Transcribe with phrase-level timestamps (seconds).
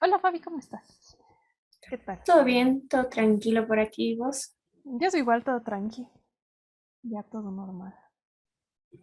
[0.00, 1.16] Hola Fabi, ¿cómo estás?
[1.88, 2.20] ¿Qué tal?
[2.24, 4.54] Todo bien, todo tranquilo por aquí, vos.
[4.84, 6.08] Yo soy igual, todo tranqui.
[7.04, 7.94] Ya todo normal.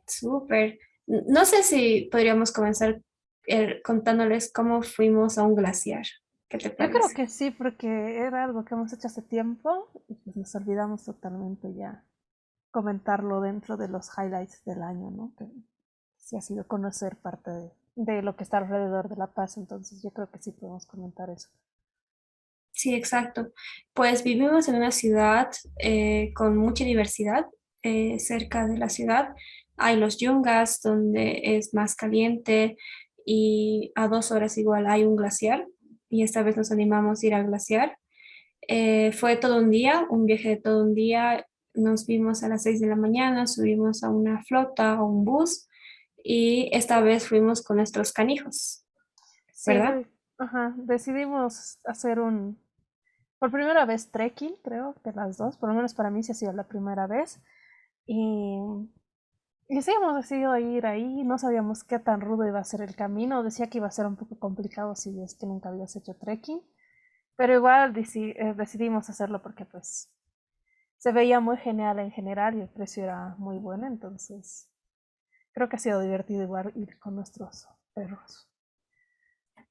[0.07, 0.79] Súper.
[1.07, 3.01] No sé si podríamos comenzar
[3.47, 6.05] eh, contándoles cómo fuimos a un glaciar.
[6.47, 7.13] ¿Qué te Yo creo parece?
[7.13, 11.73] que sí, porque era algo que hemos hecho hace tiempo y pues nos olvidamos totalmente
[11.73, 12.03] ya
[12.71, 15.33] comentarlo dentro de los highlights del año, ¿no?
[15.37, 15.47] Que
[16.17, 17.71] sí ha sido conocer parte de,
[18.05, 21.29] de lo que está alrededor de La Paz, entonces yo creo que sí podemos comentar
[21.29, 21.49] eso.
[22.71, 23.51] Sí, exacto.
[23.93, 27.45] Pues vivimos en una ciudad eh, con mucha diversidad.
[27.83, 29.33] eh, cerca de la ciudad
[29.81, 32.77] hay los yungas, donde es más caliente,
[33.25, 35.67] y a dos horas igual hay un glaciar.
[36.09, 37.97] Y esta vez nos animamos a ir al glaciar.
[38.67, 41.47] Eh, fue todo un día, un viaje de todo un día.
[41.73, 45.67] Nos vimos a las 6 de la mañana, subimos a una flota o un bus
[46.23, 48.85] y esta vez fuimos con nuestros canijos,
[49.51, 49.81] Sí, ¿verdad?
[49.81, 52.59] de- ajá, decidimos hacer un,
[53.39, 56.35] por primera vez trekking, creo, de las dos, por lo menos para mí sí ha
[56.35, 57.41] sido la primera vez.
[58.07, 58.57] Y,
[59.67, 62.95] y sí, hemos decidido ir ahí, no sabíamos qué tan rudo iba a ser el
[62.95, 66.13] camino, decía que iba a ser un poco complicado si es que nunca habías hecho
[66.15, 66.61] trekking,
[67.37, 70.11] pero igual deci- eh, decidimos hacerlo porque pues
[70.99, 74.70] se veía muy genial en general y el precio era muy bueno, entonces
[75.53, 78.47] creo que ha sido divertido igual ir con nuestros perros.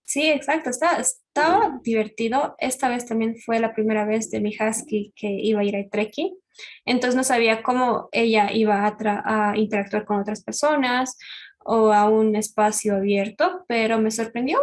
[0.03, 2.57] Sí, exacto, está, estaba divertido.
[2.59, 5.89] Esta vez también fue la primera vez de mi husky que iba a ir a
[5.89, 6.37] trekking,
[6.85, 11.17] entonces no sabía cómo ella iba a, tra- a interactuar con otras personas
[11.61, 14.59] o a un espacio abierto, pero me sorprendió,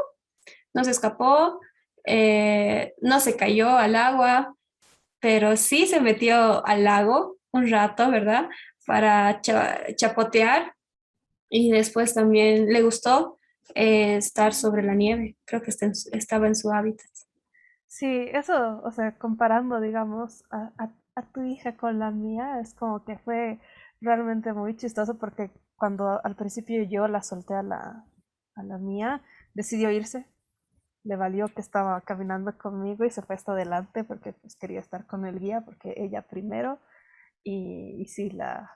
[0.74, 1.60] no se escapó,
[2.06, 4.56] eh, no se cayó al agua,
[5.20, 8.50] pero sí se metió al lago un rato, ¿verdad?
[8.86, 10.74] Para cha- chapotear
[11.50, 13.40] y después también le gustó
[13.76, 15.38] eh, estar sobre la nieve.
[15.46, 17.08] Creo que estaba en su hábitat.
[17.88, 22.74] Sí, eso, o sea, comparando, digamos, a, a- a tu hija con la mía, es
[22.76, 23.60] como que fue
[24.02, 28.06] realmente muy chistoso porque cuando al principio yo la solté a la,
[28.56, 30.28] a la mía, decidió irse,
[31.04, 35.08] le valió que estaba caminando conmigo y se fue hasta adelante porque pues quería estar
[35.08, 36.80] con el guía, porque ella primero,
[37.44, 38.72] y, y sí, la,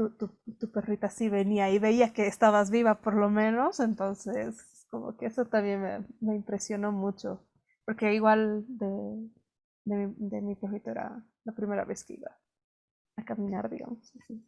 [0.00, 0.28] tu, tu,
[0.58, 5.26] tu perrita sí venía y veía que estabas viva por lo menos, entonces como que
[5.26, 7.46] eso también me, me impresionó mucho,
[7.84, 8.86] porque igual de,
[9.84, 12.30] de, mi, de mi perrito era la primera vez que iba
[13.16, 14.10] a caminar, digamos.
[14.22, 14.42] así.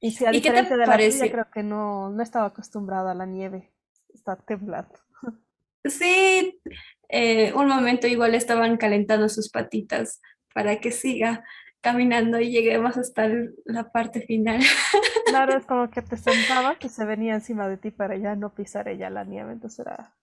[0.00, 3.12] Y sí, a ¿Y qué te de la tuya, creo que no, no estaba acostumbrada
[3.12, 3.74] a la nieve,
[4.14, 4.94] está temblando.
[5.84, 6.60] Sí,
[7.10, 10.20] eh, un momento igual estaban calentando sus patitas
[10.52, 11.44] para que siga
[11.80, 13.28] caminando y lleguemos hasta
[13.64, 14.60] la parte final.
[15.26, 18.54] Claro, es como que te sentabas y se venía encima de ti para ya no
[18.54, 20.14] pisar ella la nieve, entonces era,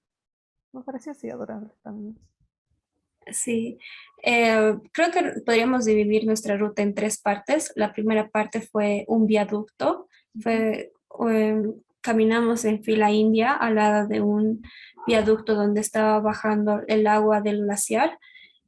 [0.71, 2.17] me pareció así adorable también.
[3.31, 3.77] Sí,
[4.23, 7.71] eh, creo que podríamos dividir nuestra ruta en tres partes.
[7.75, 10.07] La primera parte fue un viaducto,
[10.41, 10.93] fue,
[11.29, 11.61] eh,
[12.01, 14.61] caminamos en fila india al lado de un
[15.07, 18.17] viaducto donde estaba bajando el agua del glaciar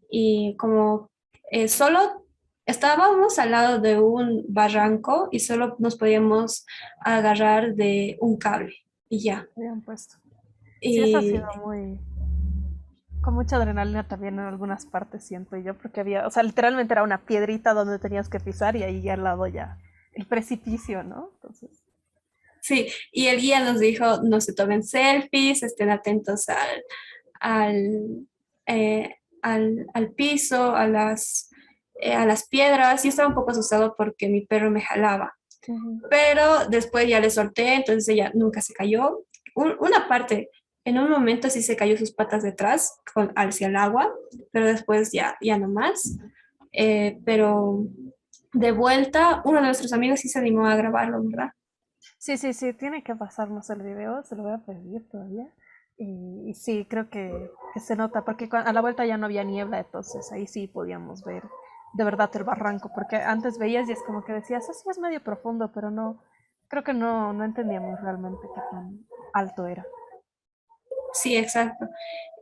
[0.10, 1.12] y como
[1.52, 2.25] eh, solo
[2.66, 6.66] estábamos al lado de un barranco y solo nos podíamos
[7.00, 8.74] agarrar de un cable
[9.10, 9.48] y ya.
[9.56, 10.16] Habían puesto.
[10.82, 12.00] Sí, eso ha sido Y muy,
[13.22, 17.04] con mucha adrenalina también en algunas partes, siento yo, porque había, o sea, literalmente era
[17.04, 19.78] una piedrita donde tenías que pisar y ahí al lado ya
[20.14, 21.32] el precipicio, ¿no?
[21.36, 21.86] Entonces,
[22.66, 26.84] Sí, y el guía nos dijo, no se tomen selfies, estén atentos al,
[27.40, 28.28] al,
[28.66, 31.52] eh, al, al piso, a las,
[32.02, 33.04] eh, a las piedras.
[33.04, 35.34] Yo estaba un poco asustado porque mi perro me jalaba,
[36.10, 39.26] pero después ya le solté, entonces ella nunca se cayó.
[39.56, 40.50] Un- una parte,
[40.84, 43.00] en un momento sí se cayó sus patas detrás
[43.36, 44.14] hacia el agua,
[44.52, 46.18] pero después ya, ya no más.
[46.72, 47.86] Eh, pero
[48.54, 51.52] de vuelta, uno de nuestros amigos sí se animó a grabarlo, ¿verdad?
[52.20, 55.48] Sí, sí, sí, tiene que pasarnos el video, se lo voy a pedir todavía.
[55.98, 59.44] Y, y sí, creo que, que se nota, porque a la vuelta ya no había
[59.44, 61.44] niebla, entonces ahí sí podíamos ver
[61.96, 65.24] de verdad el barranco, porque antes veías y es como que decías, así es medio
[65.24, 66.22] profundo, pero no,
[66.68, 69.86] creo que no, no entendíamos realmente qué tan alto era.
[71.14, 71.88] Sí, exacto.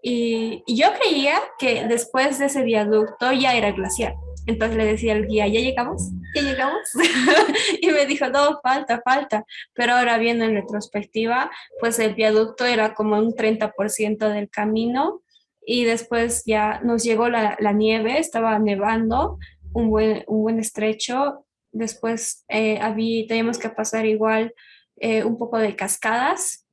[0.02, 4.16] Y, y yo creía que después de ese viaducto ya era glaciar.
[4.46, 6.12] Entonces le decía al guía, ¿ya llegamos?
[6.36, 6.82] ¿Ya llegamos?
[7.82, 9.46] y me dijo, no, falta, falta.
[9.74, 15.22] Pero ahora viendo en retrospectiva, pues el viaducto era como un 30% del camino
[15.66, 19.38] y después ya nos llegó la, la nieve, estaba nevando,
[19.74, 21.46] un buen, un buen estrecho.
[21.72, 24.54] Después eh, había, teníamos que pasar igual
[24.98, 26.64] eh, un poco de cascadas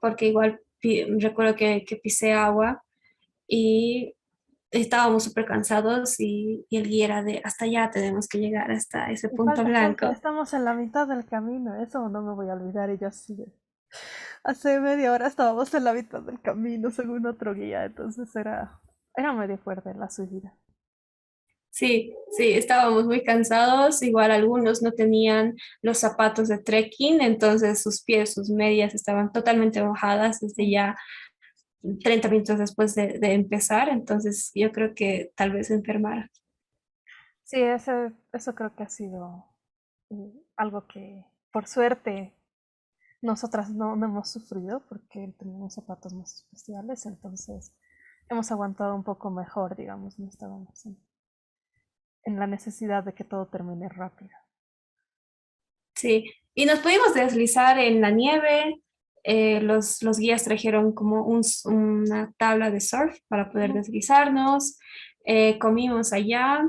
[0.00, 0.60] porque igual
[1.18, 2.84] recuerdo que, que pisé agua
[3.48, 4.14] y
[4.70, 9.10] estábamos súper cansados y, y, el guía era de hasta allá tenemos que llegar hasta
[9.10, 10.06] ese punto blanco.
[10.06, 13.34] Estamos en la mitad del camino, eso no me voy a olvidar y yo así
[14.44, 18.80] hace media hora estábamos en la mitad del camino según otro guía, entonces era,
[19.16, 20.56] era medio fuerte la subida.
[21.70, 28.04] Sí, sí, estábamos muy cansados, igual algunos no tenían los zapatos de trekking, entonces sus
[28.04, 30.96] pies, sus medias estaban totalmente mojadas desde ya
[32.02, 36.30] 30 minutos después de, empezar, entonces yo creo que tal vez enfermara.
[37.42, 39.44] Sí, eso, eso creo que ha sido
[40.10, 42.32] eh, algo que por suerte
[43.24, 47.74] nosotras no, hemos sufrido porque tenemos zapatos más especiales, entonces
[48.28, 50.98] hemos aguantado un poco mejor, digamos, no estábamos en,
[52.24, 54.36] en la necesidad de que todo termine rápido.
[55.94, 58.82] Sí, y nos pudimos deslizar en la nieve.
[59.22, 64.78] Eh, los, los, guías trajeron como un, una tabla de surf para poder deslizarnos.
[65.24, 66.68] Eh, comimos allá.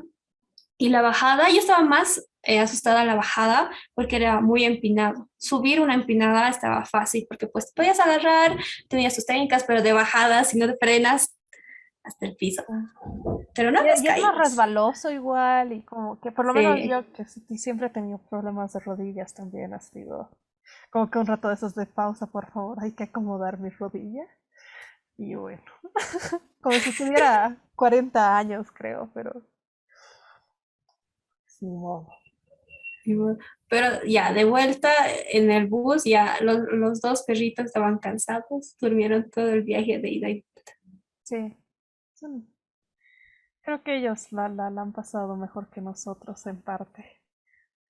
[0.78, 5.30] Y la bajada, yo estaba más eh, asustada a la bajada porque era muy empinado.
[5.38, 8.58] Subir una empinada estaba fácil porque pues podías agarrar,
[8.88, 11.38] tenías tus técnicas, pero de bajada, si no te frenas,
[12.04, 12.64] hasta el piso.
[13.54, 17.26] Pero no es más resbaloso igual y como que por lo menos yo que
[17.58, 20.30] siempre he tenido problemas de rodillas también ha sido
[20.90, 24.26] como que un rato de esos de pausa, por favor, hay que acomodar mi rodilla.
[25.18, 25.64] Y bueno,
[26.62, 29.42] como si tuviera 40 años creo, pero
[31.46, 31.68] sí,
[33.68, 34.92] Pero ya, de vuelta
[35.32, 40.10] en el bus, ya los, los dos perritos estaban cansados, durmieron todo el viaje de
[40.10, 40.72] ida y vuelta.
[41.24, 41.58] Sí.
[43.62, 47.22] Creo que ellos la, la, han pasado mejor que nosotros en parte.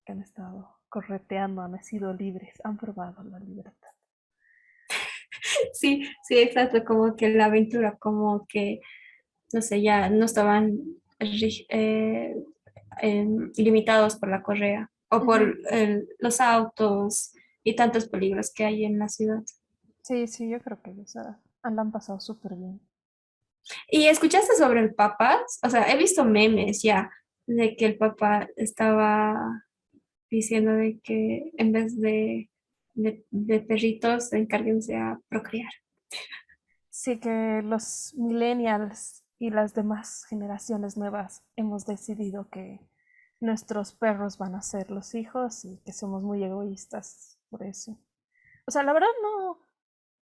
[0.04, 3.90] Que han estado correteando, han sido libres, han probado la libertad.
[5.72, 8.80] Sí, sí, exacto, como que la aventura, como que,
[9.52, 10.78] no sé, ya no estaban
[11.20, 12.36] eh,
[13.00, 15.58] em, limitados por la correa o por
[16.18, 17.32] los autos
[17.62, 19.42] y tantos peligros que hay en la ciudad.
[20.02, 22.80] Sí, sí, yo creo que la han pasado súper bien.
[23.90, 25.42] ¿Y escuchaste sobre el Papa?
[25.62, 27.10] O sea, he visto memes ya
[27.46, 29.64] de que el Papa estaba
[30.30, 32.50] diciendo de que en vez de,
[32.94, 35.70] de, perritos, encárguense a procrear.
[36.90, 42.80] Sí, que los millennials y las demás generaciones nuevas hemos decidido que
[43.40, 47.98] nuestros perros van a ser los hijos y que somos muy egoístas por eso.
[48.66, 49.58] O sea, la verdad no,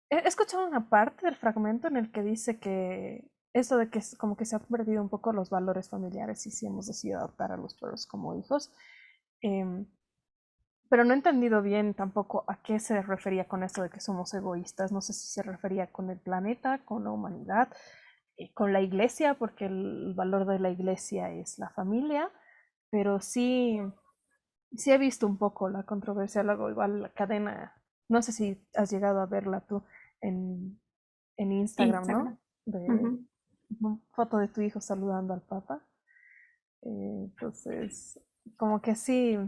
[0.09, 4.35] he escuchado una parte del fragmento en el que dice que eso de que como
[4.35, 7.57] que se han perdido un poco los valores familiares y si hemos decidido adoptar a
[7.57, 8.73] los perros como hijos.
[9.41, 9.85] Em,
[10.89, 14.33] pero no he entendido bien tampoco a qué se refería con esto de que somos
[14.33, 14.91] egoístas.
[14.91, 17.69] No sé si se refería con el planeta, con la humanidad,
[18.37, 22.29] eh, con la iglesia, porque el valor de la iglesia es la familia.
[22.93, 23.79] Pero sí,
[24.77, 27.73] sí he visto un poco la controversia, luego igual la cadena,
[28.07, 29.81] no sé si has llegado a verla tú,
[30.21, 30.79] en,
[31.35, 32.37] Instagram, ¿no?
[32.65, 33.17] De
[34.11, 35.83] foto de tu hijo saludando al Papa.
[36.83, 38.19] Eh, entonces,
[38.57, 39.39] como que sí,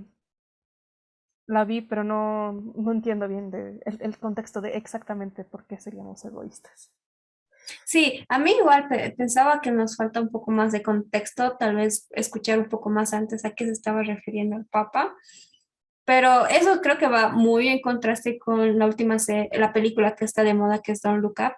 [1.46, 6.26] la vi, pero no, no entiendo bien de, el, contexto de exactamente por qué seríamos
[6.26, 6.92] egoístas.
[7.86, 12.08] Sí, a mí igual pensaba que nos falta un poco más de contexto, tal vez
[12.12, 15.16] escuchar un poco más antes a qué se estaba refiriendo el Papa,
[16.06, 19.18] pero eso creo que va muy en contraste con la última,
[19.54, 21.56] la película que está de moda, que es Don't Look Up,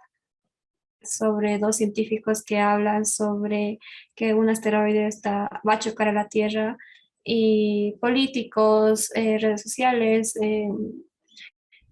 [1.02, 3.80] sobre dos científicos que hablan sobre
[4.16, 6.78] que un asteroide está, va a chocar a la Tierra
[7.24, 10.70] y políticos, eh, redes sociales, eh,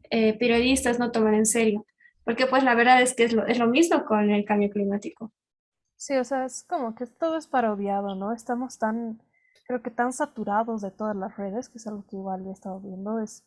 [0.10, 1.86] eh, periodistas no toman en serio,
[2.26, 5.32] porque pues la verdad es que es lo, es lo mismo con el cambio climático.
[5.96, 8.34] Sí, o sea, es como que todo es parodiado, ¿no?
[8.34, 9.22] Estamos tan
[9.68, 12.80] creo que tan saturados de todas las redes, que es algo que igual he estado
[12.80, 13.44] viendo, es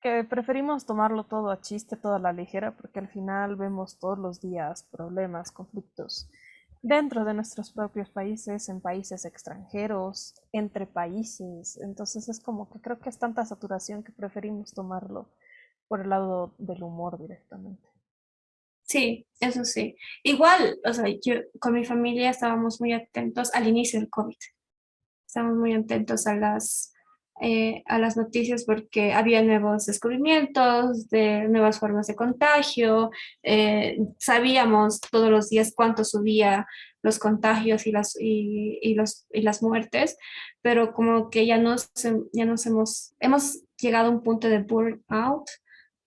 [0.00, 4.40] que preferimos tomarlo todo a chiste, toda la ligera, porque al final vemos todos los
[4.40, 6.28] días problemas, conflictos
[6.82, 11.78] dentro de nuestros propios países, en países extranjeros, entre países.
[11.82, 15.28] Entonces es como que creo que es tanta saturación que preferimos tomarlo
[15.88, 17.88] por el lado del humor directamente.
[18.86, 19.96] Sí, eso sí.
[20.22, 24.36] Igual, o sea, yo con mi familia estábamos muy atentos al inicio del COVID
[25.36, 26.94] estamos muy atentos a las,
[27.42, 33.10] eh, a las noticias porque había nuevos descubrimientos de nuevas formas de contagio.
[33.42, 36.66] Eh, sabíamos todos los días cuánto subía
[37.02, 40.16] los contagios y las, y, los, y las muertes,
[40.62, 41.90] pero como que ya nos,
[42.32, 45.48] ya nos hemos, hemos llegado a un punto de burnout,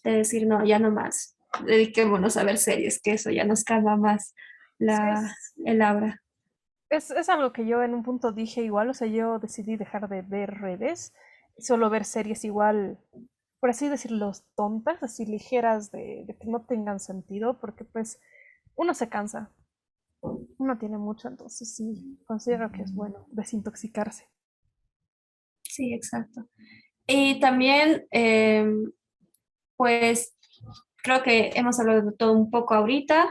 [0.03, 1.37] de decir, no, ya no más.
[1.65, 4.33] Dediquémonos a ver series, que eso ya nos calma más
[4.77, 6.21] la, el aura.
[6.89, 10.09] Es, es algo que yo en un punto dije igual, o sea, yo decidí dejar
[10.09, 11.13] de ver redes,
[11.57, 12.97] solo ver series igual,
[13.59, 18.19] por así decirlo, tontas, así ligeras, de, de que no tengan sentido, porque pues
[18.75, 19.51] uno se cansa,
[20.21, 24.27] uno tiene mucho, entonces sí, considero que es bueno desintoxicarse.
[25.63, 26.47] Sí, exacto.
[27.07, 28.91] Y también, em,
[29.77, 30.35] pues,
[31.03, 33.29] creo que hemos hablado de todo un poco ahorita.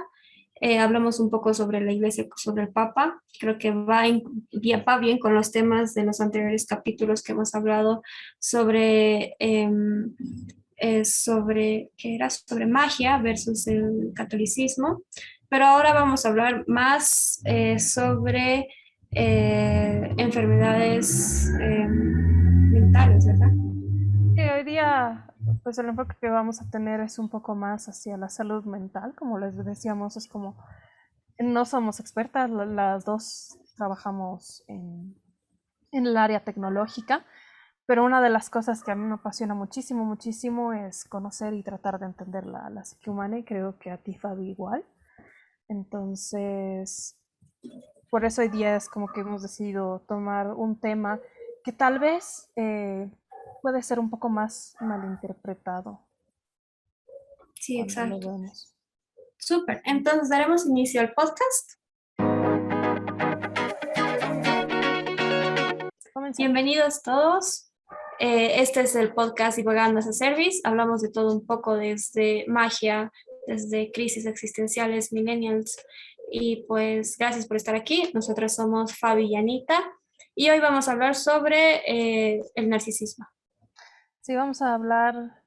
[0.61, 3.23] Eh, hablamos un poco sobre la iglesia, sobre el Papa.
[3.39, 4.03] Creo que va,
[4.87, 8.03] va bien con los temas de los anteriores capítulos que hemos hablado
[8.41, 10.17] sobre, em,
[10.77, 12.29] eh, sobre, ¿qué era?
[12.31, 15.03] sobre magia versus el catolicismo.
[15.49, 18.67] Pero ahora vamos a hablar más eh, sobre
[19.11, 23.49] enfermedades em, mentales, ¿verdad?
[24.59, 25.25] hoy día,
[25.69, 29.15] pues el enfoque que vamos a tener es un poco más hacia la salud mental,
[29.15, 30.57] como les decíamos, es como,
[31.39, 35.15] no somos expertas, las dos trabajamos en,
[35.93, 37.27] el área tecnológica,
[37.85, 41.63] pero una de las cosas que a mí me apasiona muchísimo, muchísimo es conocer y
[41.63, 44.87] tratar de entender la, la psique humana y creo que a ti, Fabi, igual.
[45.69, 47.15] Entonces,
[48.09, 51.21] por eso hoy día es como que hemos decidido tomar un tema
[51.63, 53.11] que tal vez eh,
[53.63, 56.07] puede ser un poco más malinterpretado.
[57.55, 58.41] Sí, exacto.
[59.37, 59.83] Súper.
[59.85, 61.73] Entonces daremos inicio al podcast.
[66.37, 67.73] Bienvenidos todos.
[68.21, 70.61] Eh, este es el podcast Divagando as a Service.
[70.65, 73.13] Hablamos de todo un poco desde magia,
[73.47, 75.77] desde crisis existenciales, millennials.
[76.31, 78.11] Y pues gracias por estar aquí.
[78.13, 79.83] Nosotros somos Fabi y Anita.
[80.35, 83.27] Y hoy vamos a hablar sobre eh, el narcisismo.
[84.21, 85.43] Sí, vamos a hablar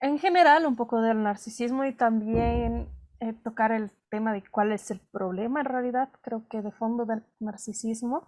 [0.00, 2.88] en general un poco del narcisismo y también
[3.20, 7.04] eh, tocar el tema de cuál es el problema en realidad, creo que de fondo
[7.04, 8.26] del narcisismo,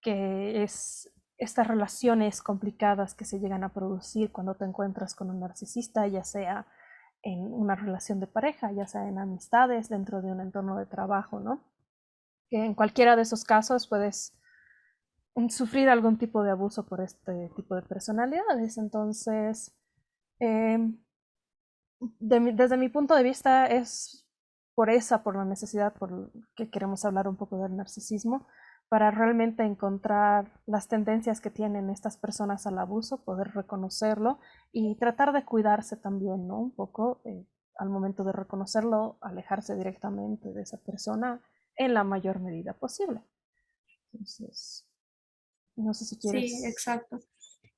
[0.00, 5.40] que es estas relaciones complicadas que se llegan a producir cuando te encuentras con un
[5.40, 6.66] narcisista, ya sea
[7.22, 11.40] en una relación de pareja, ya sea en amistades, dentro de un entorno de trabajo,
[11.40, 11.64] ¿no?
[12.48, 14.38] Que en cualquiera de esos casos puedes
[15.48, 18.78] sufrir algún tipo de abuso por este tipo de personalidades.
[18.78, 19.74] Entonces,
[20.38, 20.98] em,
[22.20, 24.26] desde mi punto de vista es
[24.74, 28.46] por esa, por la necesidad, por que queremos hablar un poco del narcisismo,
[28.88, 34.38] para realmente encontrar las tendencias que tienen estas personas al abuso, poder reconocerlo
[34.70, 36.58] y tratar de cuidarse también, ¿no?
[36.58, 37.46] Un poco eh,
[37.78, 41.40] al momento de reconocerlo, alejarse directamente de esa persona
[41.76, 43.22] en la mayor medida posible.
[44.12, 44.86] Entonces,
[45.76, 46.50] no sé si quieres.
[46.50, 47.20] Sí, exacto.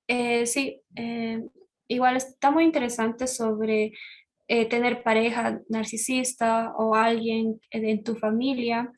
[0.07, 1.43] Eh, sí, eh,
[1.89, 3.93] igual está muy interesante sobre
[4.49, 8.93] eh, tener pareja narcisista o alguien en tu familia,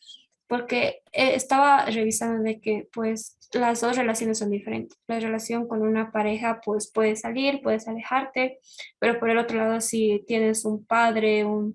[0.49, 4.97] porque estaba revisando de que pues las dos relaciones son diferentes.
[5.09, 8.59] La relación con una pareja pues puede salir, puedes alejarte,
[9.01, 11.75] pero por el otro lado si tienes un padre, un,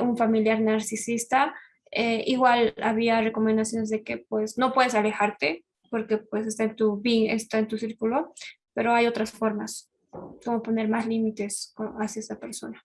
[0.00, 1.54] un familiar narcisista,
[1.90, 7.58] igual había recomendaciones de que pues no puedes alejarte, porque pues está en tu está
[7.58, 8.32] en tu círculo,
[8.74, 12.82] pero hay otras formas, como poner más límites hacia esa persona.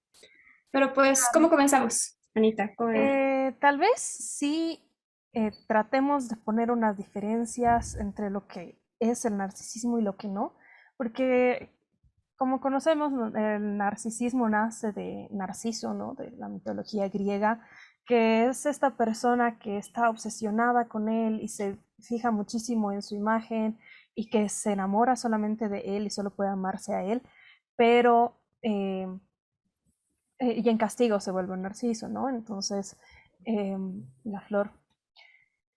[0.72, 2.74] Pero pues, ¿cómo comenzamos, Anita?
[2.94, 4.84] Eh, tal vez sí
[5.34, 10.28] eh, tratemos de poner unas diferencias entre lo que es el narcisismo y lo que
[10.28, 10.56] no,
[10.98, 11.70] porque
[12.36, 16.14] como conocemos, el narcisismo nace de Narciso, ¿no?
[16.16, 17.66] De la mitología griega,
[18.06, 23.16] que es esta persona que está obsesionada con él y se fija muchísimo en su
[23.16, 23.78] imagen
[24.16, 27.22] y que se enamora solamente de él y solo puede amarse a él,
[27.76, 29.08] pero eh,
[30.40, 32.30] eh, y en castigo se vuelve un narciso, ¿no?
[32.30, 32.98] Entonces,
[33.46, 33.78] eh,
[34.24, 34.72] la flor.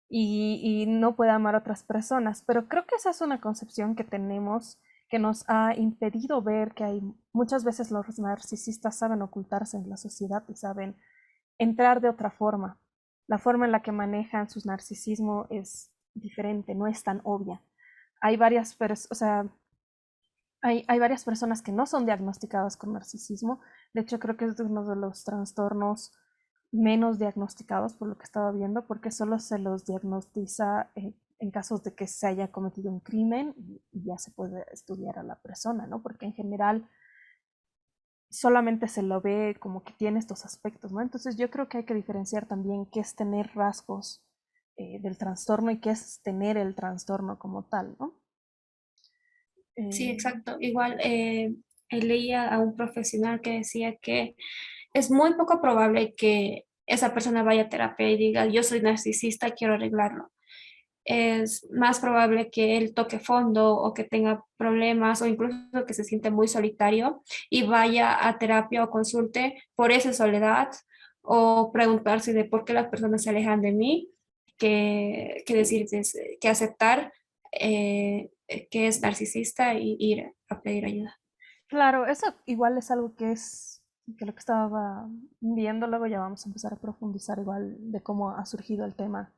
[0.09, 3.97] Y, y, no puede amar a otras personas, pero creo que esa es una concepción
[3.97, 4.79] que tenemos
[5.09, 7.03] que nos ha impedido ver que hay
[7.33, 10.97] muchas veces los narcisistas saben ocultarse en la sociedad y saben
[11.59, 12.79] entrar de otra forma.
[13.27, 17.63] La forma en la que manejan su narcisismo es diferente, no es tan obvia.
[18.21, 19.51] Hay varias, o
[20.63, 23.61] hay, hay, varias personas que no son diagnosticadas con narcisismo.
[23.93, 26.13] De hecho, creo que es uno de los trastornos
[26.73, 31.83] menos diagnosticados por lo que estaba viendo, porque solo se los diagnostiza en, en casos
[31.83, 35.87] de que se haya cometido un crimen y, ya se puede estudiar a la persona,
[35.87, 36.03] ¿no?
[36.03, 36.89] Porque en general
[38.37, 41.01] solamente se lo ve como que tiene estos aspectos, ¿no?
[41.01, 44.23] Entonces yo creo que hay que diferenciar también qué es tener rasgos
[44.77, 48.21] eh, del trastorno y qué es tener el trastorno como tal, ¿no?
[49.91, 50.57] sí, eh, exacto.
[50.61, 51.55] Igual eh,
[51.91, 54.37] leía a un profesional que decía que
[54.93, 59.53] es muy poco probable que esa persona vaya a terapia y diga, yo soy narcisista,
[59.53, 60.31] quiero arreglarlo.
[61.09, 66.05] Es más probable que él toque fondo o que tenga problemas o incluso que se
[66.05, 70.69] siente muy solitario y vaya a terapia o consulte por esa soledad
[71.23, 74.11] o preguntarse de por qué las personas se alejan de mí,
[74.59, 75.87] que, que decir,
[76.41, 77.13] que aceptar
[77.53, 78.31] eh,
[78.71, 81.19] que es narcisista y ir a pedir ayuda.
[81.69, 83.83] Claro, eso igual es algo que es
[84.19, 85.09] que lo que estaba
[85.41, 89.33] viendo, luego ya vamos a empezar a profundizar igual de cómo ha surgido el tema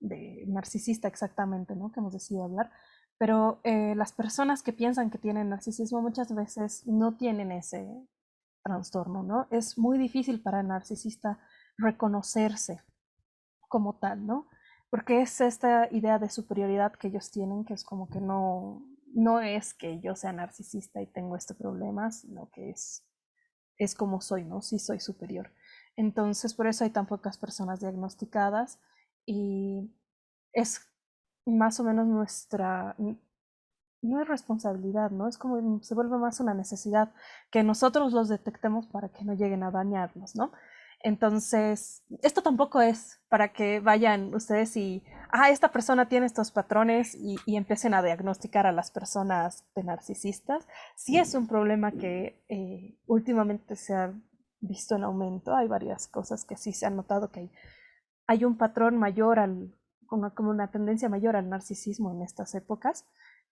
[0.00, 1.92] de narcisista exactamente, ¿no?
[1.92, 2.70] Que hemos decidido hablar.
[3.18, 7.88] Pero eh, las personas que piensan que tienen narcisismo muchas veces no tienen ese
[8.62, 9.46] trastorno, ¿no?
[9.50, 11.38] Es muy difícil para el narcisista
[11.76, 12.82] reconocerse
[13.68, 14.48] como tal, ¿no?
[14.90, 19.40] Porque es esta idea de superioridad que ellos tienen, que es como que no, no
[19.40, 23.04] es que yo sea narcisista y tengo este problema, sino que es
[23.78, 24.62] es como soy, ¿no?
[24.62, 25.50] Sí soy superior.
[25.96, 28.78] Entonces, por eso hay tan pocas personas diagnosticadas
[29.26, 29.94] y
[30.52, 30.80] es
[31.46, 32.96] más o menos nuestra,
[34.02, 35.28] no es responsabilidad, ¿no?
[35.28, 37.12] Es como se vuelve más una necesidad
[37.50, 40.52] que nosotros los detectemos para que no lleguen a dañarnos, ¿no?
[41.04, 47.14] Entonces, esto tampoco es para que vayan ustedes y, ah, esta persona tiene estos patrones
[47.14, 50.66] y, empiecen a diagnosticar a las personas de narcisistas.
[50.96, 54.14] Sí es un problema que eh, últimamente se ha
[54.60, 55.54] visto en aumento.
[55.54, 57.50] Hay varias cosas que sí se han notado que hay,
[58.26, 59.74] hay un patrón mayor al,
[60.06, 63.06] como, como una tendencia mayor al narcisismo en estas épocas,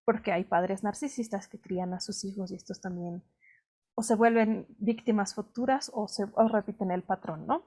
[0.05, 3.23] porque hay padres narcisistas que crían a sus hijos y estos también
[3.95, 7.65] o se vuelven víctimas futuras o se repiten el patrón, ¿no?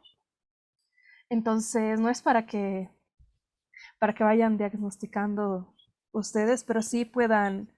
[1.29, 2.89] Entonces, no es para que,
[3.99, 5.73] para que vayan diagnosticando
[6.11, 7.71] ustedes, pero sí puedan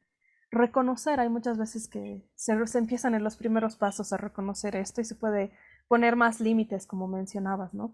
[0.51, 1.19] reconocer.
[1.19, 5.15] Hay muchas veces que se, empiezan en los primeros pasos a reconocer esto y se
[5.15, 5.51] puede
[5.88, 7.91] poner más límites, como mencionabas, ¿no?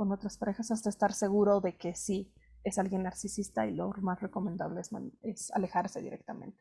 [0.00, 2.32] Con otras parejas hasta estar seguro de que sí
[2.64, 4.88] es alguien narcisista y lo más recomendable es,
[5.20, 6.58] es alejarse directamente.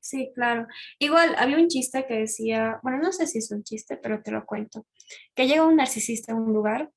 [0.00, 0.68] Sí, claro.
[0.98, 4.30] Igual había un chiste que decía, bueno, no sé si es un chiste, pero te
[4.30, 4.86] lo cuento,
[5.34, 6.90] que llega un narcisista a un lugar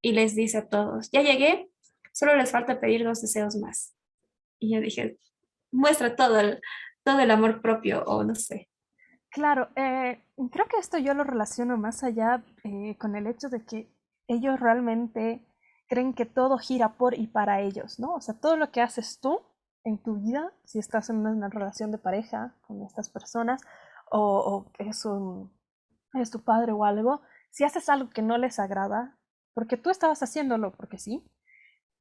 [0.00, 1.68] y les dice a todos, ya llegué,
[2.14, 3.94] solo les falta pedir dos deseos más.
[4.58, 5.18] Y yo dije,
[5.70, 6.58] muestra todo el,
[7.02, 8.70] todo el amor propio o no sé.
[9.28, 13.62] Claro, eh, creo que esto yo lo relaciono más allá eh, con el hecho de
[13.66, 13.92] que
[14.28, 15.46] ellos realmente
[15.88, 18.14] creen que todo gira por y para ellos, ¿no?
[18.14, 19.40] O sea, todo lo que haces tú
[19.84, 23.60] en tu vida, si estás en una relación de pareja con estas personas
[24.10, 25.02] o, es,
[26.30, 29.18] tu padre o algo, si haces algo que no les agrada,
[29.54, 31.24] porque tú estabas haciéndolo porque sí,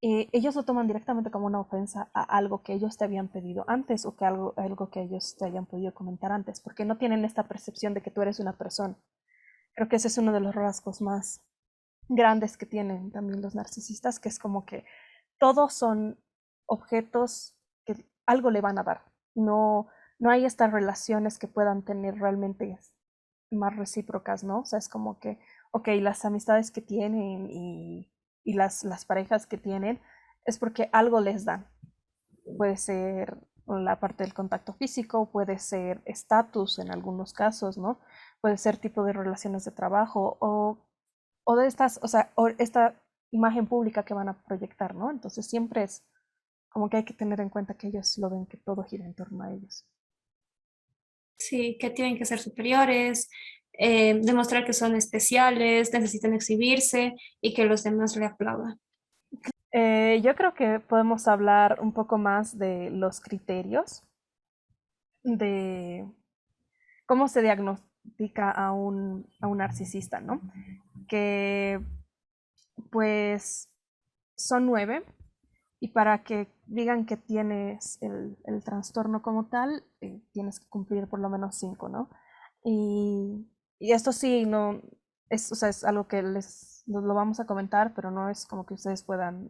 [0.01, 3.65] eh, ellos lo toman directamente como una ofensa a algo que ellos te habían pedido
[3.67, 7.25] antes o que algo, algo que ellos te hayan podido comentar antes, porque no tienen
[7.25, 8.95] esta percepción de que tú eres una persona.
[9.73, 11.41] Creo que ese es uno de los rasgos más
[12.15, 14.86] grandes que tienen también los narcisistas, que es como que
[15.39, 16.19] todos son
[16.67, 17.58] objetos
[18.26, 19.04] algo le van a dar.
[19.36, 19.88] No,
[20.19, 22.78] no hay estas relaciones que puedan tener realmente
[23.52, 24.60] más recíprocas, ¿no?
[24.60, 25.39] O sea, es como que,
[25.71, 28.10] ok, las amistades que tienen y,
[28.43, 30.00] y las, las parejas que tienen
[30.45, 31.67] es porque algo les dan.
[32.58, 38.00] Puede ser la parte del contacto físico, puede ser estatus en algunos casos, ¿no?
[38.41, 40.80] Puede ser tipo de relaciones de trabajo o,
[41.43, 42.95] o de estas, o sea, o esta
[43.32, 45.10] imagen pública que van a proyectar, ¿no?
[45.10, 46.04] Entonces siempre es
[46.69, 49.13] como que hay que tener en cuenta que ellos lo ven que todo gira en
[49.13, 49.86] torno a ellos.
[51.38, 53.30] Sí, que tienen que ser superiores,
[53.73, 58.80] eh, demostrar que son especiales, necesitan exhibirse y que los demás le aplaudan.
[59.73, 64.04] Eh, yo creo que podemos hablar un poco más de los criterios
[65.23, 66.06] de
[67.06, 67.90] cómo se diagnostica
[68.38, 70.42] a un, a un narcisista, ¿no?
[71.08, 71.80] Que
[72.92, 73.70] pues
[74.36, 75.04] son nueve
[75.80, 81.20] y para que digan que tienes el, trastorno como tal, eh, tienes que cumplir por
[81.20, 82.10] lo menos cinco, ¿no?
[82.64, 83.48] Y,
[83.80, 84.80] esto sí, no,
[85.30, 88.66] es, o sea, es algo que les lo vamos a comentar, pero no es como
[88.66, 89.50] que ustedes puedan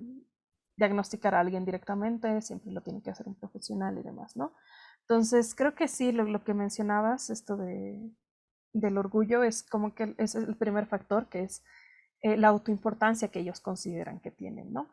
[0.77, 4.53] diagnosticar a alguien directamente, siempre lo tiene que hacer un profesional y demás, ¿no?
[5.01, 8.09] Entonces, creo que sí, lo, que mencionabas, esto de,
[8.73, 11.63] del orgullo, es como que es el primer factor, que es
[12.21, 14.89] eh, la autoimportancia que ellos consideran que tienen, ¿no?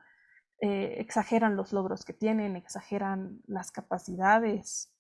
[0.61, 4.93] Eh, exageran los logros que tienen, exageran las capacidades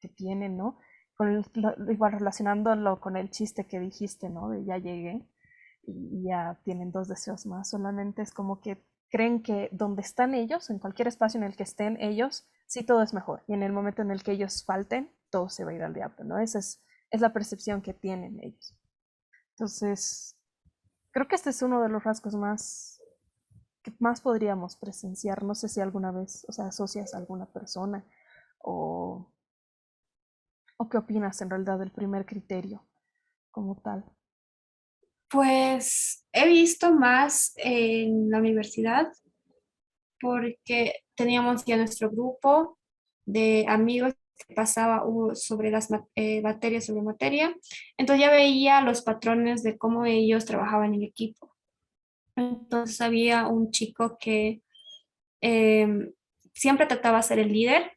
[0.00, 0.78] que tienen, ¿no?
[1.14, 1.44] Con
[1.88, 4.50] igual relacionándolo con el chiste que dijiste, ¿no?
[4.50, 5.26] De ya llegué
[5.84, 10.70] y ya tienen dos deseos más, solamente es como que creen que donde están ellos,
[10.70, 13.44] en cualquier espacio en el que estén ellos, sí todo es mejor.
[13.46, 15.94] Y en el momento en el que ellos falten, todo se va a ir al
[15.94, 16.38] diablo, ¿no?
[16.38, 18.74] Esa es, es la percepción que tienen ellos.
[19.50, 20.36] Entonces,
[21.12, 23.00] creo que este es uno de los rasgos más
[23.82, 25.42] que más podríamos presenciar.
[25.42, 28.04] No sé si alguna vez, o sea, asocias a alguna persona
[28.58, 29.30] o,
[30.78, 32.86] o qué opinas en realidad del primer criterio
[33.50, 34.04] como tal.
[35.28, 39.12] Pues he visto más en la universidad
[40.20, 42.78] porque teníamos ya nuestro grupo
[43.26, 44.14] de amigos
[44.54, 45.02] pasaba
[45.34, 47.54] sobre las eh, materias sobre materia.
[47.96, 51.54] Entonces ya veía los patrones de cómo ellos trabajaban en equipo.
[52.36, 54.62] Entonces había un chico que
[55.40, 56.12] em,
[56.54, 57.92] siempre trataba de ser el líder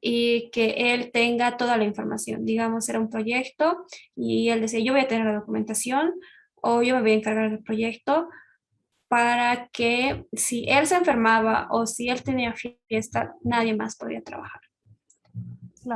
[0.00, 2.44] y que él tenga toda la información.
[2.44, 3.84] Digamos, era un proyecto
[4.16, 6.12] y él decía, yo voy a tener la documentación,
[6.62, 8.28] o yo me voy a encargar del proyecto
[9.08, 12.54] para que si él se enfermaba o si él tenía
[12.88, 14.60] fiesta, nadie más podía trabajar.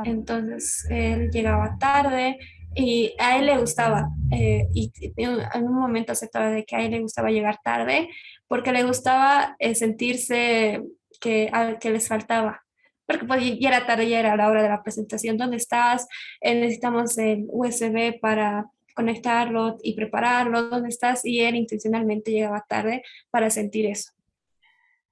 [0.03, 2.37] Entonces él llegaba tarde
[2.75, 6.91] y a él le gustaba, eh, y en un momento aceptaba de que a él
[6.91, 8.09] le gustaba llegar tarde
[8.47, 10.83] porque le gustaba eh, sentirse
[11.21, 12.61] que, que les faltaba.
[13.05, 15.37] Porque pues ya era tarde, ya era la hora de la presentación.
[15.37, 16.07] ¿Dónde estás?
[16.41, 23.03] Eh, necesitamos el USB para conectarlo y prepararlo, dónde estás, y él intencionalmente llegaba tarde
[23.29, 24.11] para sentir eso.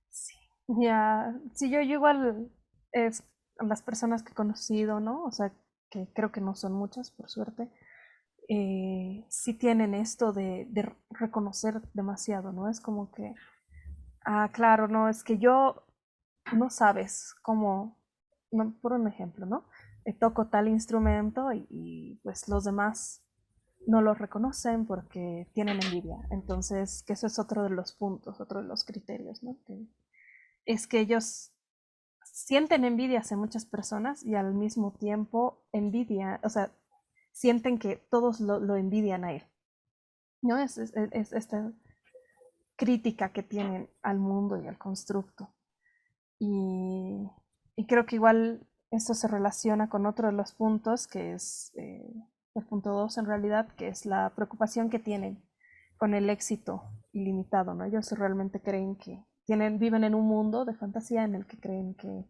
[0.10, 0.36] Sí,
[0.68, 2.50] ya, sí, yo, igual
[2.92, 3.24] es
[3.60, 5.24] las personas que he conocido, ¿no?
[5.24, 5.54] O sea,
[5.90, 7.70] que creo que no son muchas, por suerte,
[8.50, 10.68] eh, sí tienen esto de,
[11.10, 12.70] reconocer demasiado, ¿no?
[12.70, 13.36] Es como que,
[14.26, 15.86] ah, claro, no, es que yo
[16.54, 17.98] no sabes cómo,
[18.82, 19.66] por un ejemplo, ¿no?
[20.06, 23.22] Eh, toco tal instrumento y, pues los demás
[23.86, 26.18] no lo reconocen porque tienen envidia.
[26.32, 29.58] Entonces, que eso es otro de los puntos, otro de los criterios, ¿no?
[30.66, 31.53] Es que ellos
[32.34, 36.72] sienten envidia hacia muchas personas y al mismo tiempo envidia, o sea,
[37.32, 39.44] sienten que todos lo, envidian a él.
[40.42, 40.58] ¿No?
[40.58, 41.72] Es, esta
[42.76, 45.54] crítica que tienen al mundo y al constructo.
[46.40, 47.30] Y,
[47.88, 52.14] creo que igual eso se relaciona con otro de los puntos que es eh,
[52.56, 55.44] el punto dos en realidad, que es la preocupación que tienen
[55.98, 57.86] con el éxito ilimitado, ¿no?
[57.86, 62.26] Ellos realmente creen que viven en un mundo de fantasía en el que creen que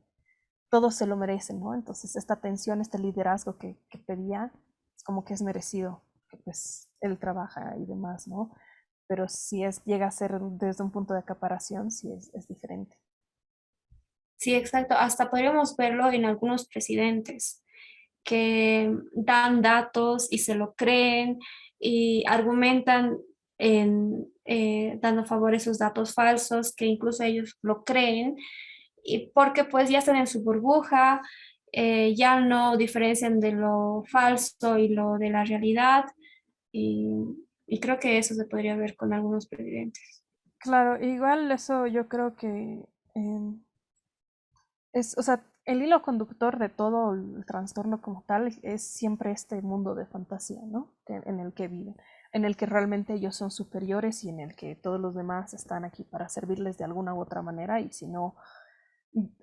[0.69, 1.73] todos se lo merecen, ¿no?
[1.73, 4.52] Entonces esta tensión, este liderazgo que, pedía,
[4.95, 8.56] es como que es merecido, que pues él trabaja y demás, ¿no?
[9.08, 12.97] Pero si es, llega a ser desde un punto de acaparación, sí es, es diferente.
[14.38, 14.95] Sí, exacto.
[14.95, 17.63] Hasta podríamos verlo en algunos presidentes
[18.23, 21.39] que dan datos y se lo creen
[21.80, 23.17] y argumentan
[23.58, 28.36] en, eh, dando favor a esos datos falsos que incluso ellos lo creen
[29.04, 31.22] y porque pues ya están en su burbuja,
[31.72, 36.06] eh, ya no diferencian de lo falso y lo de la realidad
[36.72, 37.39] y,
[37.82, 40.24] creo que eso se podría ver con algunos presidentes.
[40.60, 42.86] Claro, igual eso yo creo que
[43.16, 43.54] eh,
[44.94, 49.62] es, o sea, el hilo conductor de todo el trastorno como tal es siempre este
[49.62, 50.94] mundo de fantasía, ¿no?
[51.08, 51.96] en el que viven,
[52.34, 55.86] en el que realmente ellos son superiores y en el que todos los demás están
[55.86, 58.36] aquí para servirles de alguna u otra manera y si no,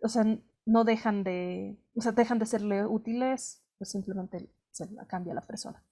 [0.02, 0.24] o sea,
[0.66, 5.46] no dejan de, o sea, dejan de serle útiles, pues simplemente se la cambia la
[5.46, 5.84] persona.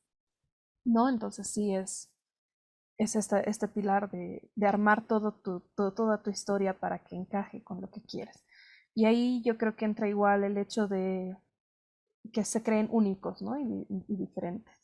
[0.84, 1.08] ¿No?
[1.08, 2.12] Entonces sí es,
[2.98, 7.62] es este, este pilar de, de armar todo tu, toda tu historia para que encaje
[7.62, 8.44] con lo que quieres.
[8.94, 11.36] Y ahí yo creo que entra igual el hecho de
[12.32, 13.56] que se creen únicos ¿no?
[13.58, 14.77] y, diferentes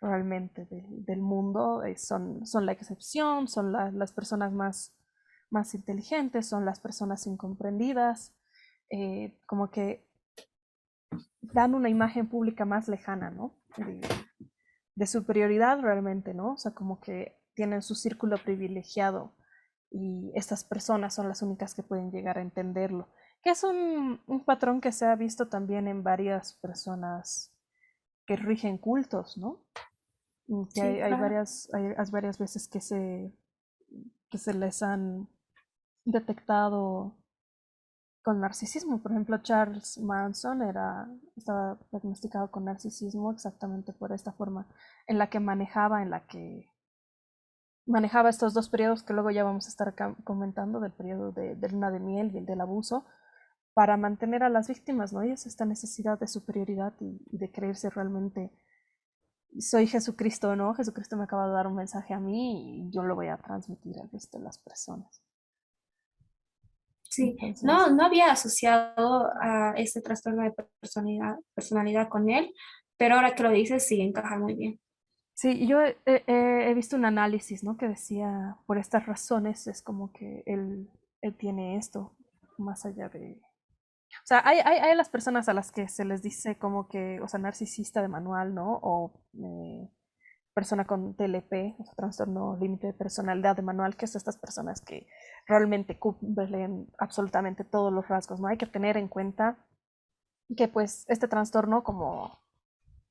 [0.00, 1.82] realmente del mundo.
[1.84, 4.94] Eh, son, son la excepción, son las personas más,
[5.50, 8.34] más inteligentes, son las personas incomprendidas,
[8.90, 10.06] eh, como que
[11.40, 13.54] dan una imagen pública más lejana, ¿no?
[13.76, 14.00] De,
[14.94, 16.52] de, superioridad realmente, ¿no?
[16.52, 19.34] O sea, como que tienen su círculo privilegiado
[19.90, 23.08] y estas personas son las únicas que pueden llegar a entenderlo
[23.46, 27.55] que es un, patrón que se ha visto también en varias personas
[28.26, 29.60] que rigen cultos, ¿no?
[30.74, 33.32] Que hay, varias, hay varias veces que se,
[34.30, 35.28] que se les han
[36.04, 37.16] detectado
[38.22, 39.00] con narcisismo.
[39.02, 44.66] Por ejemplo, Charles Manson era, estaba diagnosticado con narcisismo exactamente por esta forma
[45.06, 46.68] en la que manejaba, en la que
[47.86, 51.68] manejaba estos dos periodos que luego ya vamos a estar comentando, del periodo de, de
[51.68, 53.04] luna de miel y el del abuso,
[53.76, 55.22] para mantener a las víctimas, ¿no?
[55.22, 58.50] Y es esta necesidad de superioridad y, de creerse realmente,
[59.60, 60.72] soy Jesucristo, ¿no?
[60.72, 64.00] Jesucristo me acaba de dar un mensaje a mí y yo lo voy a transmitir
[64.00, 65.20] al resto de las personas.
[67.02, 72.54] Sí, no, no había asociado a este trastorno de personalidad, personalidad con él,
[72.96, 74.80] pero ahora que lo dices, sí, encaja muy bien.
[75.34, 77.76] Sí, yo he, he- he visto un análisis, ¿no?
[77.76, 80.88] Que decía, por estas razones es como que él,
[81.20, 82.12] él tiene esto,
[82.56, 83.38] más allá de...
[84.22, 87.20] O sea, hay, hay, hay las personas a las que se les dice como que,
[87.20, 88.78] o sea, narcisista de manual, ¿no?
[88.82, 89.90] O eh,
[90.56, 94.80] persona con TLP, o sea, trastorno límite de personalidad de manual, que es estas personas
[94.80, 95.06] que
[95.46, 98.48] realmente cumplen absolutamente todos los rasgos, ¿no?
[98.48, 99.58] Hay que tener en cuenta
[100.56, 102.40] que pues este trastorno, como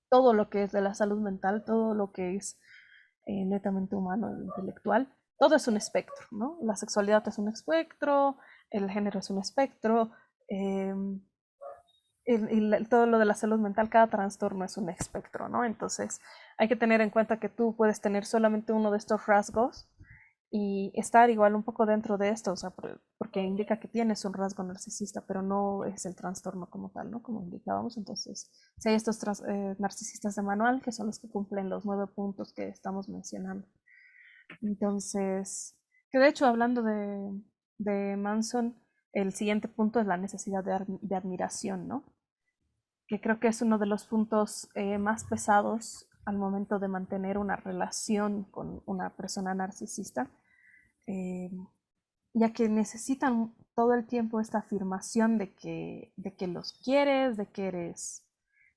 [0.09, 2.59] todo lo que es de la salud mental, todo lo que es
[3.25, 6.57] eh, netamente humano e intelectual, todo es un espectro, ¿no?
[6.61, 8.37] La sexualidad es un espectro,
[8.71, 10.11] el género es un espectro,
[10.49, 10.93] eh,
[12.89, 15.63] todo lo de la salud mental, cada trastorno es un espectro, ¿no?
[15.63, 16.19] Entonces
[16.58, 19.88] hay que tener en cuenta que tú puedes tener solamente uno de estos rasgos
[20.49, 22.71] y estar igual un poco dentro de esto, o sea,
[23.17, 27.21] porque indica que tienes un rasgo narcisista, pero no es el trastorno como tal, ¿no?
[27.21, 27.97] Como indicábamos.
[27.97, 32.08] Entonces, si hay estos eh, narcisistas de manual, que son los que cumplen los nueve
[32.08, 33.67] puntos que estamos mencionando.
[34.62, 35.77] Entonces,
[36.10, 38.79] que de hecho, hablando de Manson,
[39.15, 42.04] el siguiente punto es la necesidad de, admiración, ¿no?
[43.08, 47.39] Que creo que es uno de los puntos eh, más pesados al momento de mantener
[47.39, 50.30] una relación con una persona narcisista
[51.08, 51.51] eh,
[52.34, 57.47] ya que necesitan todo el tiempo esta afirmación de que, de que los quieres, de
[57.47, 58.23] que eres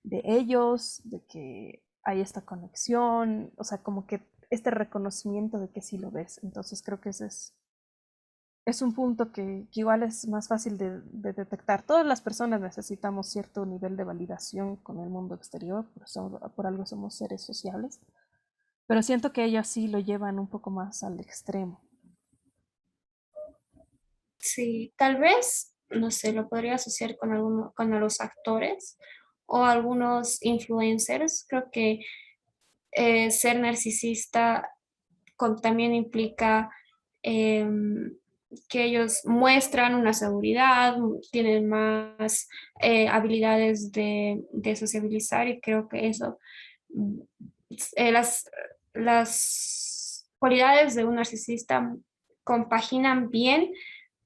[0.05, 5.83] de ellos, de que hay esta conexión, o sea, como que este reconocimiento de que
[5.83, 6.41] sí lo ves.
[6.45, 7.55] Entonces creo que ese es,
[8.69, 11.83] es un punto que, que igual es más fácil de, de, detectar.
[11.83, 16.67] Todas las personas necesitamos cierto nivel de validación con el mundo exterior, por, eso, por
[16.67, 17.99] algo somos seres sociales,
[18.87, 21.81] pero siento que ellos sí lo llevan un poco más al extremo.
[24.39, 28.99] Sí, tal vez, no sé, lo podría asociar con, alguno, con los actores
[29.47, 31.47] o algunos influencers.
[31.49, 32.01] Creo que
[32.93, 34.71] eh, ser narcisista
[35.63, 36.71] también implica
[37.23, 37.67] eh,
[38.69, 40.97] que ellos muestran una seguridad,
[41.31, 42.49] tienen más
[42.81, 46.39] eh, habilidades de, de, sociabilizar y creo que eso,
[47.97, 48.51] eh, las,
[48.95, 51.95] las cualidades de un narcisista
[52.45, 53.73] compaginan bien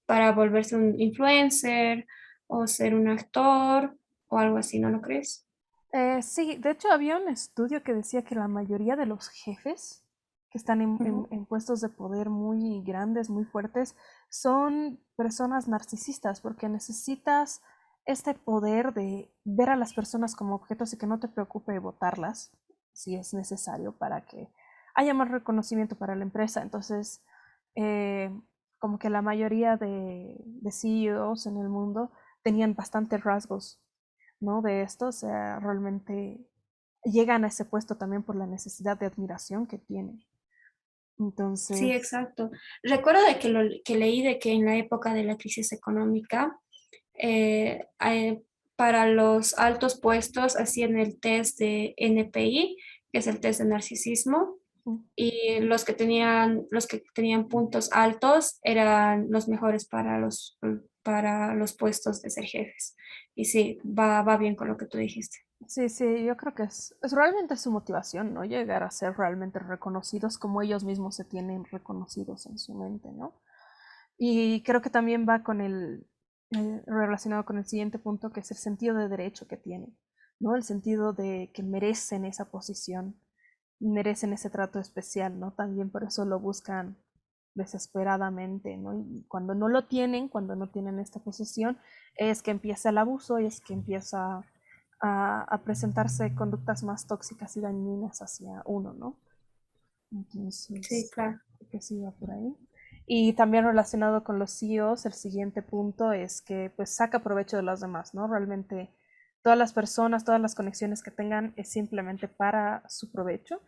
[0.07, 2.07] para volverse un influencer
[2.47, 3.97] o ser un actor
[4.29, 5.47] o algo así, ¿no lo crees?
[5.93, 10.02] Eh, sí, de hecho había un estudio que decía que la mayoría de los jefes
[10.53, 11.29] que están en, uh -huh.
[11.31, 13.97] en, en, puestos de poder muy grandes, muy fuertes,
[14.29, 17.63] son personas narcisistas porque necesitas
[18.05, 22.53] este poder de ver a las personas como objetos y que no te preocupe votarlas
[22.93, 24.53] si es necesario para que
[24.95, 26.63] haya más reconocimiento para la empresa.
[26.63, 27.25] Entonces,
[27.75, 28.31] eh,
[28.79, 32.11] como que la mayoría de, de, CEOs en el mundo
[32.43, 33.81] tenían bastantes rasgos,
[34.41, 34.61] ¿no?
[34.61, 36.47] De esto, o sea, realmente
[37.05, 40.25] llegan a ese puesto también por la necesidad de admiración que tienen.
[41.19, 41.79] Entonces...
[41.79, 42.51] Sí, exacto.
[42.83, 46.59] Recuerdo de que, lo, que leí de que en la época de la crisis económica,
[47.15, 48.43] eh, eh,
[48.77, 52.77] para los altos puestos hacían el test de NPI,
[53.13, 54.59] que es el test de narcisismo,
[55.15, 60.59] y los que tenían los que tenían puntos altos eran los mejores para los
[61.03, 62.97] para los puestos de ser jefes.
[63.35, 65.39] Y sí va, va bien con lo que tú dijiste.
[65.69, 69.59] Sí sí yo creo que es, es realmente su motivación no llegar a ser realmente
[69.61, 73.41] reconocidos como ellos mismos se tienen reconocidos en su mente no
[74.19, 76.05] y creo que también va con el
[76.51, 79.97] eh, relacionado con el siguiente punto que es el sentido de derecho que tienen
[80.41, 83.15] no el sentido de que merecen esa posición
[83.83, 85.53] merecen ese trato especial, ¿no?
[85.53, 86.97] También por eso lo buscan
[87.55, 88.95] desesperadamente, ¿no?
[88.95, 91.79] Y cuando no lo tienen, cuando no tienen esta posesión,
[92.17, 94.43] es que empieza el abuso y es que empieza
[95.01, 99.17] a, a presentarse conductas más tóxicas y dañinas hacia uno, ¿no?
[100.13, 101.41] Entonces, sí, claro.
[101.71, 102.57] Que sí va por ahí.
[103.07, 107.63] Y también relacionado con los CEOs, el siguiente punto es que pues saca provecho de
[107.63, 108.27] los demás, ¿no?
[108.27, 108.91] Realmente
[109.43, 113.61] todas las personas, todas las conexiones que tengan es simplemente para su provecho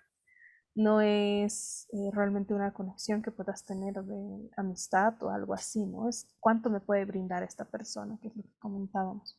[0.74, 6.08] no es eh, realmente una conexión que puedas tener de amistad o algo así, ¿no?
[6.08, 9.38] Es cuánto me puede brindar esta persona, que es lo que comentábamos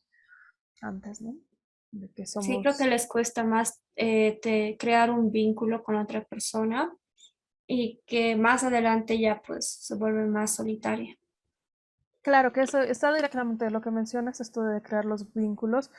[0.82, 1.36] antes, ¿no?
[1.91, 2.45] De que somos...
[2.45, 6.95] Sí, creo que les cuesta más eh, te, crear un vínculo con otra persona
[7.67, 11.17] y que más adelante ya pues se vuelve más solitaria.
[12.21, 15.91] Claro, que eso está directamente, lo que mencionas, esto de crear los vínculos,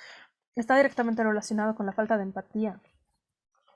[0.56, 2.80] está directamente relacionado con la falta de empatía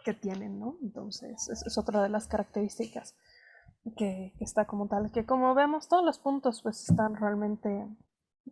[0.05, 0.77] que tienen, ¿no?
[0.83, 3.15] Entonces, es, es otra de las características
[3.97, 7.87] que, que, está como tal, que como vemos, todos los puntos pues están realmente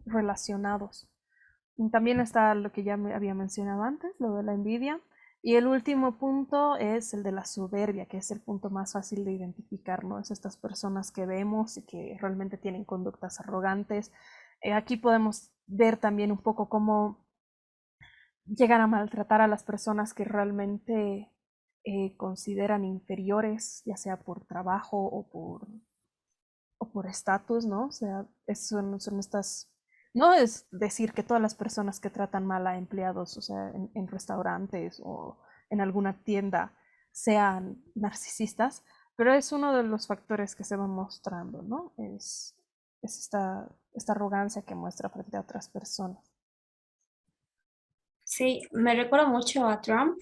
[0.06, 1.08] relacionados.
[1.92, 5.00] También está lo que ya me había mencionado antes, lo de la envidia,
[5.40, 9.24] Y el último punto es el de la soberbia, que es el punto más fácil
[9.24, 10.18] de identificar, ¿no?
[10.18, 14.10] Es estas personas que vemos y que realmente tienen conductas arrogantes.
[14.60, 17.24] Eh, aquí podemos ver también un poco cómo
[18.46, 21.30] llegan a maltratar a las personas que realmente
[21.88, 25.66] eh, consideran inferiores, ya sea por trabajo o por
[26.76, 27.86] o por estatus, ¿no?
[27.86, 29.72] O sea, son, estas
[30.12, 34.06] no es decir que todas las personas que tratan mal a empleados, o sea, en,
[34.06, 35.38] restaurantes o
[35.70, 36.76] en alguna tienda,
[37.10, 38.84] sean narcisistas,
[39.16, 41.94] pero es uno de los factores que se va mostrando, ¿no?
[41.96, 42.54] Es,
[43.00, 46.22] es esta, esta arrogancia que muestra frente a otras personas.
[48.24, 50.18] Sí, me recuerda mucho a Trump,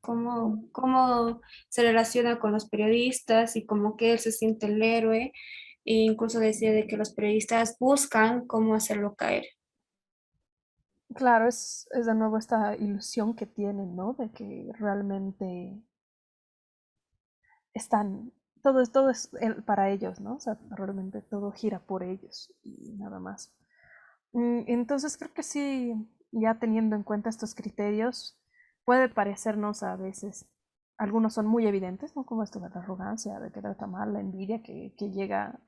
[0.00, 5.32] cómo, cómo se relaciona con los periodistas y como que él se siente el héroe
[5.84, 9.44] e incluso decía de que los periodistas buscan cómo hacerlo caer.
[11.14, 14.14] Claro, es, es de nuevo esta ilusión que tienen, ¿no?
[14.14, 15.82] De que realmente
[17.74, 18.32] están,
[18.62, 19.30] todo, todo es
[19.66, 20.36] para ellos, ¿no?
[20.36, 23.52] O sea, realmente todo gira por ellos y nada más.
[24.32, 25.94] Mm, entonces creo que sí,
[26.30, 28.39] ya teniendo en cuenta estos criterios,
[28.84, 30.46] puede parecernos a veces,
[30.98, 32.24] algunos son muy evidentes, ¿no?
[32.24, 35.60] Como esto de la arrogancia, de que trata mal, la envidia que, que llega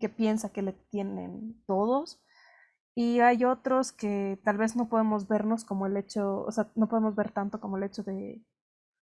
[0.00, 2.22] que piensa que le tienen todos.
[2.94, 6.88] Y hay otros que tal vez no podemos vernos como el hecho, o sea, no
[6.88, 8.44] podemos ver tanto como el hecho de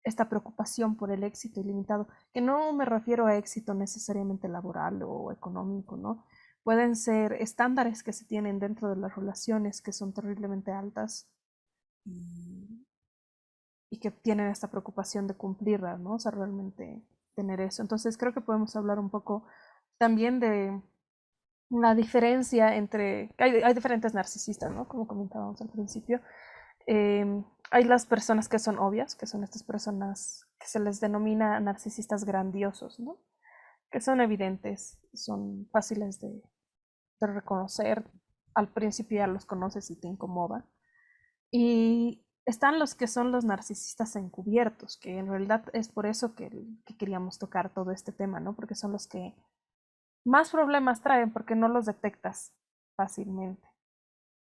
[0.04, 5.32] esta preocupación por el éxito ilimitado, que no me refiero a éxito necesariamente laboral o
[5.32, 6.24] económico, ¿no?
[6.64, 11.30] Pueden ser estándares que se tienen dentro de las relaciones que son terriblemente altas
[13.90, 16.16] y que tienen esta preocupación de cumplirlas, ¿no?
[16.16, 17.04] O sea, realmente
[17.36, 17.82] tener eso.
[17.82, 19.46] Entonces creo que podemos hablar un poco
[19.98, 20.82] también de
[21.70, 24.88] la diferencia entre, hay, diferentes narcisistas, ¿no?
[24.88, 26.22] Como comentábamos al principio.
[26.88, 31.60] Em, hay las personas que son obvias, que son estas personas que se les denomina
[31.60, 33.18] narcisistas grandiosos, ¿no?
[33.92, 36.44] Que son evidentes, son fáciles de,
[37.20, 38.10] de reconocer.
[38.54, 40.66] Al principio ya los conoces y te incomoda.
[41.52, 46.50] Y están los que son los narcisistas encubiertos, que en realidad es por eso que,
[46.86, 48.56] que queríamos tocar todo este tema, ¿no?
[48.56, 49.36] Porque son los que
[50.24, 52.54] más problemas traen porque no los detectas
[52.96, 53.68] fácilmente.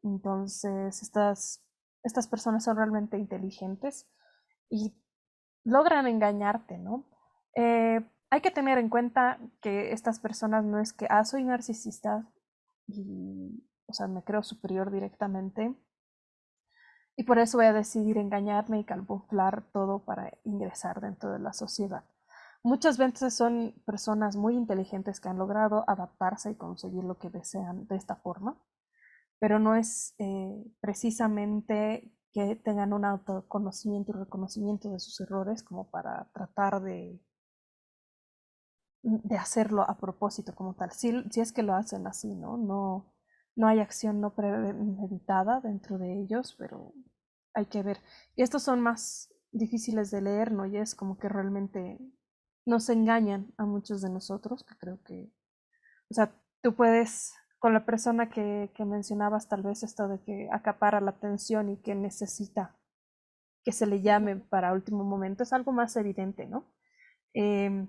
[0.02, 1.64] Entonces, estas,
[2.04, 4.08] estas personas son realmente inteligentes
[4.70, 4.94] y
[5.64, 7.04] logran engañarte, ¿no?
[7.54, 12.30] Eh, hay que tener en cuenta que estas personas no es que, ah, soy narcisista
[12.86, 15.74] y, o sea, me creo superior directamente
[17.18, 21.52] y por eso voy a decidir engañarme y camuflar todo para ingresar dentro de la
[21.52, 22.04] sociedad.
[22.62, 27.88] Muchas veces son personas muy inteligentes que han logrado adaptarse y conseguir lo que desean
[27.88, 28.56] de esta forma,
[29.40, 35.90] pero no es eh, precisamente que tengan un autoconocimiento y reconocimiento de sus errores como
[35.90, 37.20] para tratar de,
[39.02, 40.92] de hacerlo a propósito como tal.
[40.92, 42.56] Si, si es que lo hacen así, ¿no?
[42.56, 43.12] No,
[43.58, 46.94] no hay acción no premeditada dentro de ellos, pero
[47.54, 47.98] hay que ver.
[48.36, 50.64] Y estos son más difíciles de leer, ¿no?
[50.64, 51.98] Y es como que realmente
[52.64, 55.32] nos engañan a muchos de nosotros, que creo que,
[56.08, 60.48] o sea, tú puedes, con la persona que, que mencionabas, tal vez esto de que
[60.52, 62.76] acapara la atención y que necesita
[63.64, 66.64] que se le llame para último momento, es algo más evidente, ¿no?
[67.34, 67.88] Em,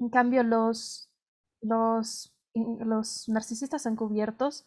[0.00, 1.12] en cambio, los,
[1.60, 4.66] los, los narcisistas encubiertos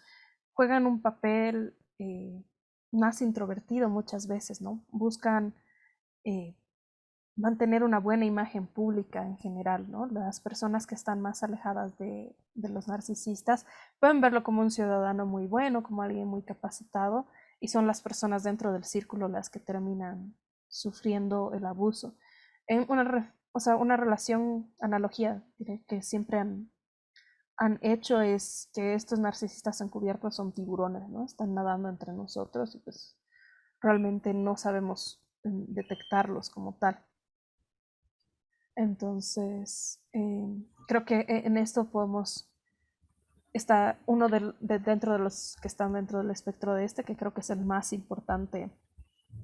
[0.59, 2.43] juegan un papel eh,
[2.91, 4.83] más introvertido muchas veces, ¿no?
[4.89, 5.55] Buscan
[6.25, 6.53] eh,
[7.37, 10.07] mantener una buena imagen pública en general, ¿no?
[10.07, 13.65] Las personas que están más alejadas de, los narcisistas
[14.01, 17.25] pueden verlo como un ciudadano muy bueno, como alguien muy capacitado,
[17.61, 20.35] y son las personas dentro del círculo las que terminan
[20.67, 22.17] sufriendo el abuso.
[22.67, 25.41] En una, o sea, una relación, analogía
[25.87, 26.69] que siempre han,
[27.59, 31.25] han hecho es que estos narcisistas encubiertos son tiburones, ¿no?
[31.25, 33.17] Están nadando entre nosotros y pues
[33.81, 37.05] realmente no sabemos mm, detectarlos como tal.
[38.77, 42.49] Entonces, em, creo que e, en esto podemos,
[43.51, 47.33] está uno de, dentro de los que están dentro del espectro de este, que creo
[47.33, 48.71] que es el más importante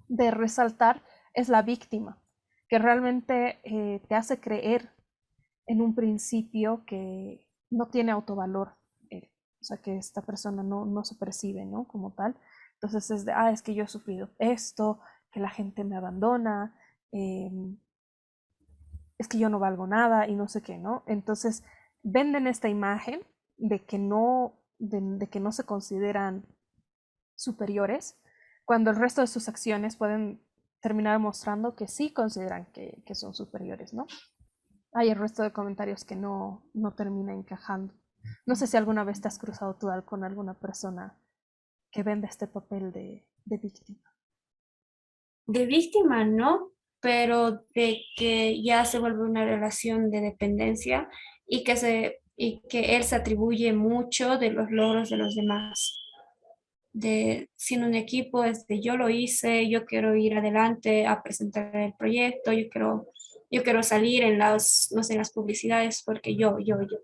[0.08, 2.24] de resaltar, es la víctima,
[2.70, 4.90] que realmente eh, te hace creer
[5.68, 8.76] en un principio que no tiene autovalor,
[9.10, 11.88] eh, o sea, que esta persona no, no se percibe, ¿no?
[11.88, 12.36] Como tal.
[12.76, 15.00] Entonces es de, ah, es que yo he sufrido esto,
[15.32, 16.76] que la gente me abandona,
[17.12, 17.52] eh,
[19.18, 21.04] es que yo no valgo nada y no sé qué, ¿no?
[21.08, 21.64] Entonces
[22.04, 23.22] venden esta imagen
[23.58, 26.46] de que no, de, que no se consideran
[27.36, 28.20] superiores,
[28.66, 30.42] cuando el resto de sus acciones pueden
[30.82, 34.06] termina demostrando que sí consideran que, que, son superiores, ¿no?
[34.96, 37.94] Hay el resto de comentarios que no, no termina encajando.
[38.46, 41.20] No sé si alguna vez te has cruzado tú con alguna persona
[41.92, 44.00] que vende este papel de, de víctima.
[45.46, 51.10] De víctima, no, pero de que ya se vuelve una relación de dependencia
[51.46, 56.06] y que, se, y que él se atribuye mucho de los logros de los demás
[56.96, 61.76] de sin un equipo es de yo lo hice, yo quiero ir adelante a presentar
[61.76, 63.10] el proyecto, yo quiero,
[63.56, 66.98] yo quiero salir en las, no sé, en las publicidades porque yo, yo, yo.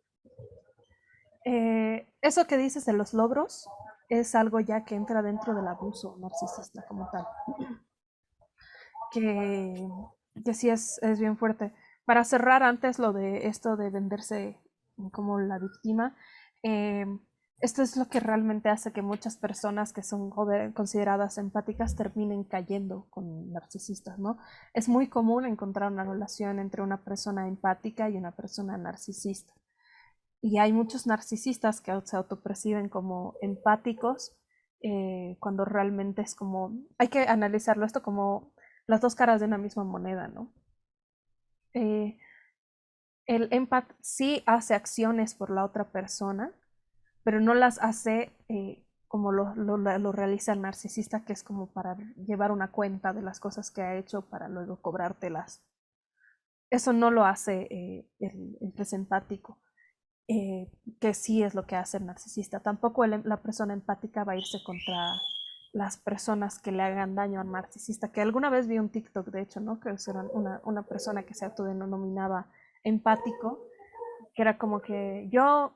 [1.45, 3.67] Eh, eso que dices de los logros
[4.09, 7.25] es algo ya que entra dentro del abuso narcisista como tal.
[9.11, 9.87] Que,
[10.43, 11.73] que sí es, es bien fuerte.
[12.05, 14.59] Para cerrar antes lo de esto de venderse
[15.11, 16.15] como la víctima,
[16.63, 17.05] eh,
[17.61, 20.31] esto es lo que realmente hace que muchas personas que son
[20.73, 24.39] consideradas empáticas terminen cayendo con narcisistas, ¿no?
[24.73, 29.53] Es muy común encontrar una relación entre una persona empática y una persona narcisista.
[30.41, 34.35] Y hay muchos narcisistas que se autoperciben como empáticos
[34.81, 38.53] eh, cuando realmente es como, hay que analizarlo esto como
[38.87, 40.51] las dos caras de una misma moneda, ¿no?
[41.75, 42.17] Eh,
[43.27, 46.51] el empat sí hace acciones por la otra persona,
[47.23, 51.97] pero no las hace eh, como lo, lo, realiza el narcisista, que es como para
[52.15, 55.65] llevar una cuenta de las cosas que ha hecho para luego cobrártelas.
[56.69, 59.59] Eso no lo hace eh, el, el empático,
[60.29, 62.61] eh, que sí es lo que hace el narcisista.
[62.61, 65.19] Tampoco la persona empática va a irse contra
[65.73, 69.41] las personas que le hagan daño al narcisista, que alguna vez vi un TikTok, de
[69.41, 69.79] hecho, ¿no?
[69.79, 72.47] Que era una, una persona que se autodenominaba
[72.83, 73.67] empático,
[74.33, 75.73] que era como que yo,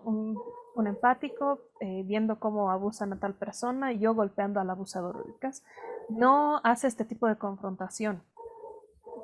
[0.75, 5.25] un empático, eh, viendo cómo abusan a tal persona y yo golpeando al abusador.
[6.09, 8.21] No hace este tipo de confrontación,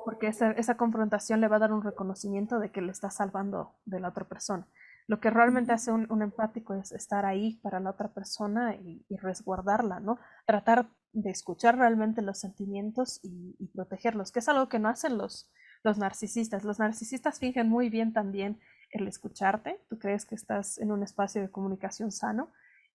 [0.04, 3.74] porque esa, esa, confrontación le va a dar un reconocimiento de que le está salvando
[3.84, 4.66] de la otra persona.
[5.06, 9.04] Lo que realmente hace un, un empático es estar ahí para la otra persona y,
[9.08, 10.18] y, resguardarla, ¿no?
[10.46, 15.18] Tratar de escuchar realmente los sentimientos y, y protegerlos, que es algo que no hacen
[15.18, 16.64] los, los narcisistas.
[16.64, 18.58] Los narcisistas fingen muy bien también
[18.92, 22.52] el escucharte, tú crees que estás en un espacio de comunicación sano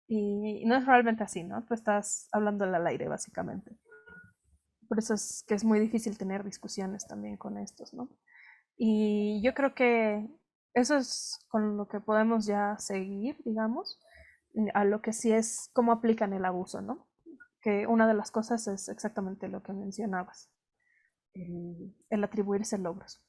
[0.08, 1.66] y no es realmente así, ¿no?
[1.66, 3.78] Tú estás hablando al aire básicamente.
[4.88, 8.10] Por eso es que es muy difícil tener discusiones también con estos, ¿no?
[8.78, 10.26] Y yo creo que
[10.74, 14.00] eso es con lo que podemos ya seguir, digamos,
[14.74, 17.08] a lo que sí es cómo aplican el abuso, ¿no?
[17.62, 20.52] Que una de las cosas es exactamente lo que mencionabas,
[21.34, 23.27] el atribuirse logros.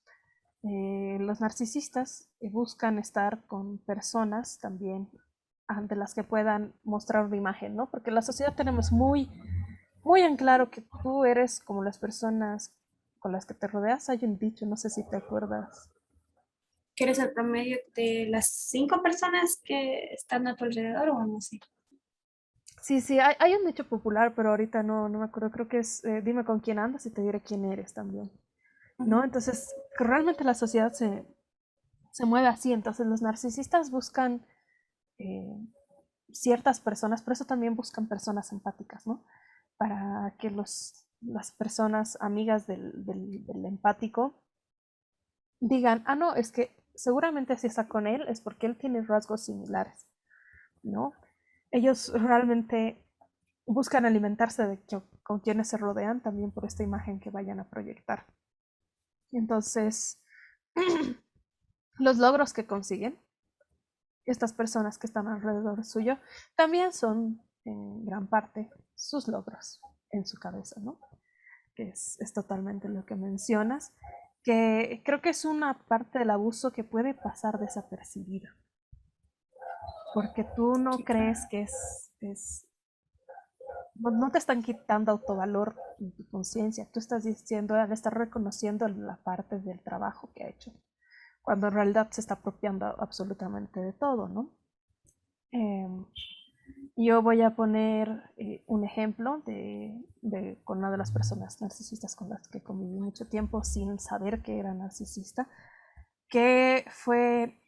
[0.65, 5.09] Eh, los narcisistas eh, buscan estar con personas también
[5.69, 7.91] ante las que puedan mostrar una imagen, ¿no?
[7.91, 9.31] Porque en la sociedad tenemos muy,
[10.03, 12.75] muy en claro que tú eres como las personas
[13.19, 14.09] con las que te rodeas.
[14.09, 15.91] Hay un dicho, no sé si te acuerdas.
[16.97, 21.37] ¿Que eres el promedio de las cinco personas que están a tu alrededor o algo
[21.39, 21.61] así?
[22.81, 25.51] Sí, sí, hay, hay un dicho popular, pero ahorita no, no me acuerdo.
[25.51, 28.31] Creo que es, eh, dime con quién andas y te diré quién eres también.
[28.99, 29.25] ¿No?
[29.25, 31.25] Entonces, realmente la sociedad se,
[32.13, 32.73] se mueve así.
[32.73, 34.45] Entonces, los narcisistas buscan
[35.19, 35.59] eh,
[36.33, 39.25] ciertas personas, por eso también buscan personas empáticas, ¿no?
[39.77, 44.43] Para que los, las personas amigas del, del, empático
[45.61, 49.45] digan, ah, no, es que seguramente si está con él es porque él tiene rasgos
[49.45, 50.07] similares,
[50.83, 51.13] ¿no?
[51.71, 53.05] Ellos realmente
[53.67, 54.81] buscan alimentarse de
[55.23, 58.27] con quienes se rodean también por esta imagen que vayan a proyectar.
[59.33, 60.21] Entonces,
[61.99, 63.19] los logros que consiguen
[64.25, 66.19] estas personas que están alrededor suyo
[66.55, 70.99] también son en gran parte sus logros en su cabeza, ¿no?
[71.75, 73.95] Que es, es totalmente lo que mencionas,
[74.43, 78.57] que creo que es una parte del abuso que puede pasar desapercibida.
[80.15, 82.68] Porque tú no crees que es, es
[83.99, 89.17] no, te están quitando autovalor en tu conciencia, tú estás diciendo, al estar reconociendo la
[89.17, 90.73] parte del trabajo que ha hecho,
[91.43, 94.53] cuando en realidad se está apropiando absolutamente de todo, ¿no?
[95.51, 96.05] Em,
[96.97, 100.03] yo voy a poner eh, un ejemplo de,
[100.65, 104.59] con una de las personas narcisistas con las que conviví mucho tiempo sin saber que
[104.59, 105.49] era narcisista,
[106.29, 107.61] que fue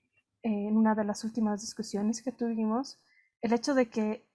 [0.43, 3.01] en una de las últimas discusiones que tuvimos,
[3.41, 4.30] el hecho de que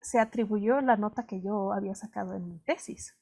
[0.00, 3.16] se atribuyó la nota que yo había sacado en mi tesis,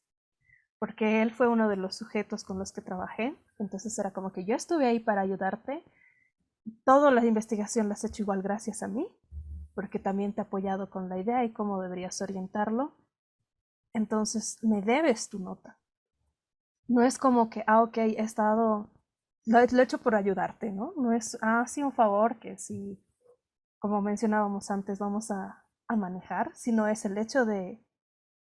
[0.78, 4.44] porque él fue uno de los sujetos con los que trabajé, entonces era como que
[4.44, 5.82] yo estuve ahí para ayudarte,
[6.84, 9.08] toda la investigación la has hecho igual gracias a mí,
[9.74, 12.94] porque también te he apoyado con la idea y cómo deberías orientarlo,
[13.92, 15.78] entonces me debes tu nota.
[16.86, 18.90] no es como que, ah, ok, he estado,
[19.46, 20.92] lo he, hecho por ayudarte, ¿no?
[20.96, 23.02] No es, ah, sí, un favor que sí,
[23.78, 27.84] como mencionábamos antes, vamos a, a manejar, sino es el hecho de,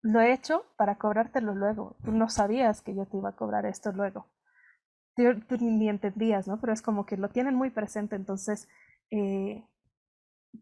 [0.03, 1.97] lo he hecho para cobrártelo luego.
[2.05, 4.27] Tú no sabías que yo te iba a cobrar esto luego.
[5.15, 6.61] Tú, tú ni entendías, ¿no?
[6.61, 8.69] Pero es como que lo tienen muy presente, entonces
[9.11, 9.65] eh,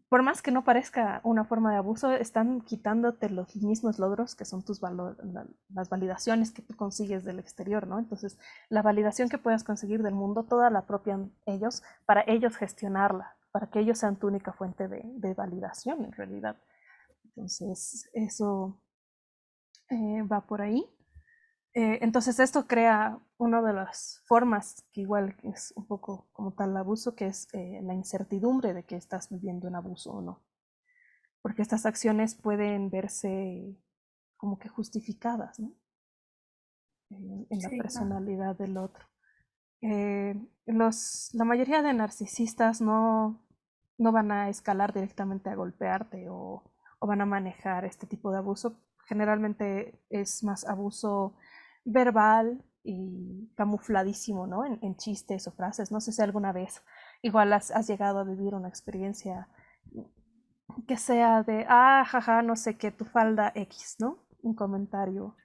[0.09, 4.45] por más que no parezca una forma de abuso, están quitándote los mismos logros que
[4.45, 7.99] son tus las validaciones que tú consigues del exterior, ¿no?
[7.99, 8.37] Entonces,
[8.69, 13.67] la validación que puedas conseguir del mundo, toda la apropian ellos para ellos gestionarla, para
[13.67, 16.57] que ellos sean tu única fuente de, de validación en realidad.
[17.23, 18.81] Entonces, eso
[19.89, 20.85] eh, va por ahí.
[21.73, 26.75] Eh, entonces esto crea una de las formas que igual es un poco como tal
[26.75, 30.43] abuso, que es eh, la incertidumbre de que estás viviendo un abuso o no.
[31.41, 33.79] Porque estas acciones pueden verse
[34.35, 35.71] como que justificadas ¿no?
[37.09, 37.83] en, en la claro.
[37.83, 39.05] personalidad del otro.
[39.81, 40.35] Eh,
[40.65, 43.44] los, la mayoría de narcisistas no,
[43.97, 46.63] no van a escalar directamente a golpearte o,
[47.01, 48.79] van a manejar este tipo de abuso.
[49.05, 51.35] Generalmente es más abuso
[51.83, 54.65] verbal y camufladísimo, ¿no?
[54.65, 55.91] En, en chistes o frases.
[55.91, 56.81] No sé si alguna vez
[57.21, 59.47] igual has, has llegado a vivir una experiencia
[60.87, 64.25] que sea de, ah, jaja, no sé qué, tu falda X, ¿no?
[64.41, 65.35] Un comentario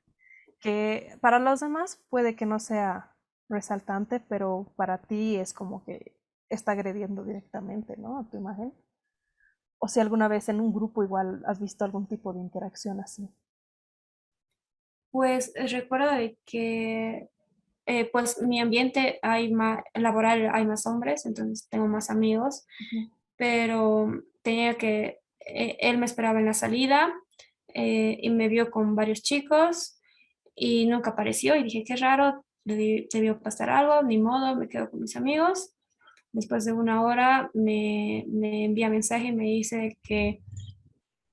[0.60, 3.16] que para los demás puede que no sea
[3.48, 6.19] resaltante, pero para ti es como que
[6.50, 8.18] está agrediendo directamente, ¿no?
[8.18, 8.72] A tu imagen.
[9.78, 13.28] O si alguna vez en un grupo igual has visto algún tipo de interacción así.
[15.10, 17.28] Pues eh, recuerdo de que
[17.86, 22.66] eh, pues mi ambiente hay más, laboral hay más hombres, entonces tengo más amigos,
[23.36, 27.12] pero tenía que, eh, él me esperaba en la salida
[27.74, 30.00] eh, y me vio con varios chicos
[30.54, 34.90] y nunca apareció y dije, qué raro, debi- debió pasar algo, ni modo, me quedo
[34.90, 35.74] con mis amigos.
[36.32, 40.40] Después de una hora me, me envía mensaje y me dice que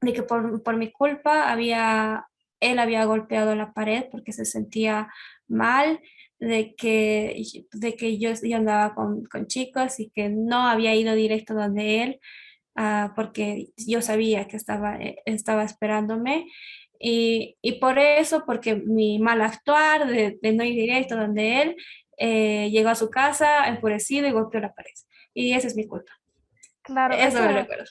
[0.01, 2.27] de que por, por mi culpa había,
[2.59, 5.11] él había golpeado la pared porque se sentía
[5.47, 5.99] mal,
[6.39, 7.41] de que,
[7.73, 12.03] de que yo, yo andaba con, con chicos y que no había ido directo donde
[12.03, 12.19] él,
[12.75, 16.45] ah, porque yo sabía que estaba, estaba esperándome.
[16.99, 21.75] Y, y por eso, porque mi mal actuar de, de no ir directo donde él,
[22.17, 24.91] eh, llegó a su casa enfurecido y golpeó la pared.
[25.33, 26.11] Y esa es mi culpa.
[26.81, 27.85] Claro, Eso me esa, recuerdo.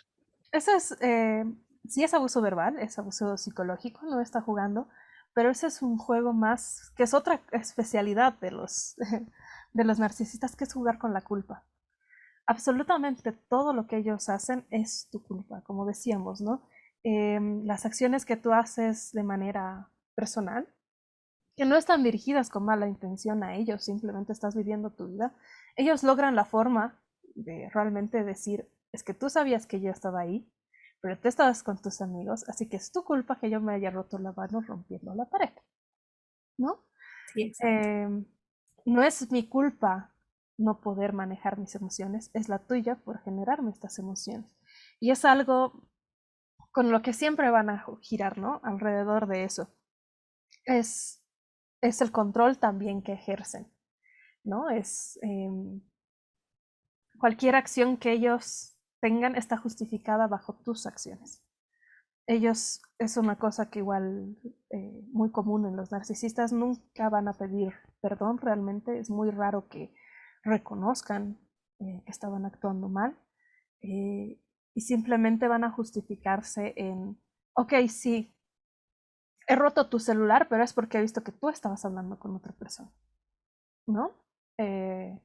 [0.53, 1.45] Eso es, eh,
[1.89, 4.89] sí es abuso verbal, es abuso psicológico, no está jugando,
[5.35, 8.97] pero ese es un juego más, que es otra especialidad de los,
[9.73, 11.65] de los narcisistas, que es jugar con la culpa.
[12.47, 16.63] Absolutamente todo lo que ellos hacen es tu culpa, como decíamos, ¿no?
[17.03, 20.67] Em, las acciones que tú haces de manera personal,
[21.57, 25.35] que no están dirigidas con mala intención a ellos, simplemente estás viviendo tu vida,
[25.77, 27.01] ellos logran la forma
[27.35, 30.51] de realmente decir, es que tú sabías que yo estaba ahí,
[31.01, 33.91] pero tú estabas con tus amigos, así que es tu culpa que yo me haya
[33.91, 35.53] roto la mano rompiendo la pared,
[36.59, 36.85] ¿no?
[37.33, 37.53] Sí.
[37.63, 38.09] Eh,
[38.85, 40.13] no es mi culpa
[40.59, 44.57] no poder manejar mis emociones, es la tuya por generarme estas emociones.
[45.01, 45.89] Y es algo
[46.73, 48.61] con lo que siempre van a girar, ¿no?
[48.63, 49.69] Alrededor de eso.
[50.65, 51.23] Es,
[51.81, 53.73] es el control también que ejercen,
[54.45, 54.71] ¿no?
[54.71, 55.51] Es eh,
[57.19, 61.43] cualquier acción que ellos tengan está justificada bajo tus acciones.
[62.27, 64.37] Ellos, es una cosa que igual
[64.71, 69.69] eh, muy común en los narcisistas, nunca van a pedir perdón realmente, es muy raro
[69.69, 69.95] que
[70.43, 71.39] reconozcan
[71.79, 73.19] eh, que estaban actuando mal
[73.83, 74.41] eh,
[74.75, 77.21] y simplemente van a justificarse en,
[77.55, 78.36] ok, sí,
[79.47, 82.53] he roto tu celular, pero es porque he visto que tú estabas hablando con otra
[82.53, 82.91] persona,
[83.87, 84.13] ¿no?
[84.59, 85.19] Eh,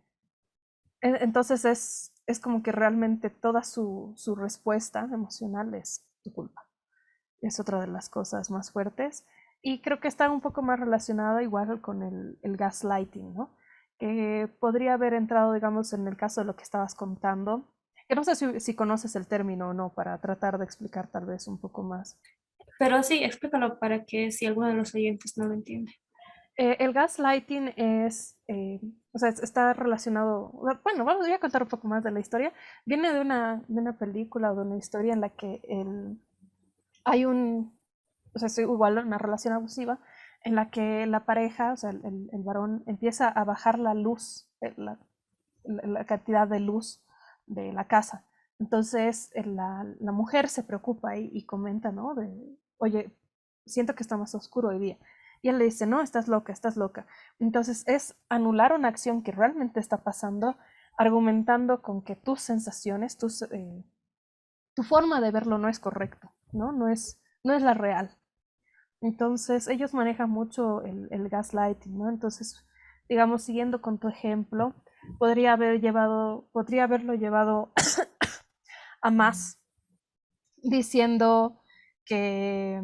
[1.01, 6.67] entonces es, es como que realmente toda su, su respuesta emocional es tu culpa.
[7.41, 9.25] Es otra de las cosas más fuertes.
[9.63, 13.55] Y creo que está un poco más relacionada igual con el, el gaslighting, ¿no?
[13.97, 17.67] Que podría haber entrado, digamos, en el caso de lo que estabas contando,
[18.07, 21.47] que no sé si conoces el término o no, para tratar de explicar tal vez
[21.47, 22.19] un poco más.
[22.81, 25.91] Pero sí, explícalo para que si alguno de los oyentes no lo entiende.
[26.57, 30.51] Eh, el gaslighting es, eh, o sea, está relacionado,
[30.83, 32.51] bueno, vamos, voy a contar un poco más de la historia.
[32.83, 36.19] Viene de una, de una película o de una historia en la que el,
[37.03, 37.77] hay un,
[38.33, 39.99] o sea, es igual una relación abusiva
[40.43, 44.49] en la que la pareja, o sea, el, el varón empieza a bajar la luz,
[44.61, 44.97] eh, la,
[45.65, 47.05] la, cantidad de luz
[47.45, 48.25] de la casa.
[48.59, 52.15] Entonces la, la mujer se preocupa y, comenta, ¿no?
[52.81, 53.15] Oye,
[53.65, 54.97] siento que está más oscuro hoy día.
[55.41, 57.05] Y él le dice, no, estás loca, estás loca.
[57.39, 60.57] Entonces es anular una acción que realmente está pasando,
[60.97, 63.83] argumentando con que tus sensaciones, tus, eh,
[64.75, 66.71] tu forma de verlo no es correcto, ¿no?
[66.71, 68.17] No es, no es la real.
[68.99, 72.09] Entonces ellos manejan mucho el, el gaslighting, ¿no?
[72.09, 72.65] Entonces,
[73.09, 74.75] digamos, siguiendo con tu ejemplo,
[75.17, 77.73] podría haber llevado, podría haberlo llevado
[79.01, 79.59] a más,
[80.57, 81.60] diciendo
[82.05, 82.81] que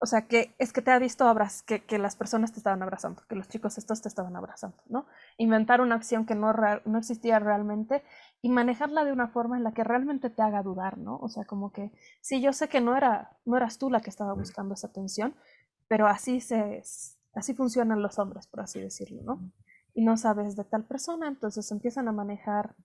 [0.00, 2.82] o sea, que es que te ha visto abraz que, que, las personas te estaban
[2.82, 5.06] abrazando, que los chicos estos te estaban abrazando, ¿no?
[5.38, 6.52] Inventar una acción que no,
[6.84, 8.04] no existía realmente
[8.40, 11.16] y manejarla de una forma en la que realmente te haga dudar, ¿no?
[11.16, 14.10] O sea, como que sí, yo sé que no, era, no eras tú la que
[14.10, 15.34] estaba buscando esa atención,
[15.88, 16.82] pero así, se,
[17.34, 19.52] así funcionan los hombres, por así decirlo, ¿no?
[19.94, 22.76] Y no sabes de tal persona, entonces empiezan a manejar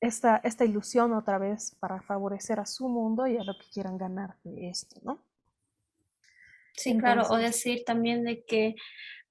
[0.00, 3.98] esta, esta ilusión otra vez para favorecer a su mundo y a lo que quieran
[3.98, 5.24] ganar de esto, ¿no?
[6.74, 8.74] Sí, claro, o decir también de que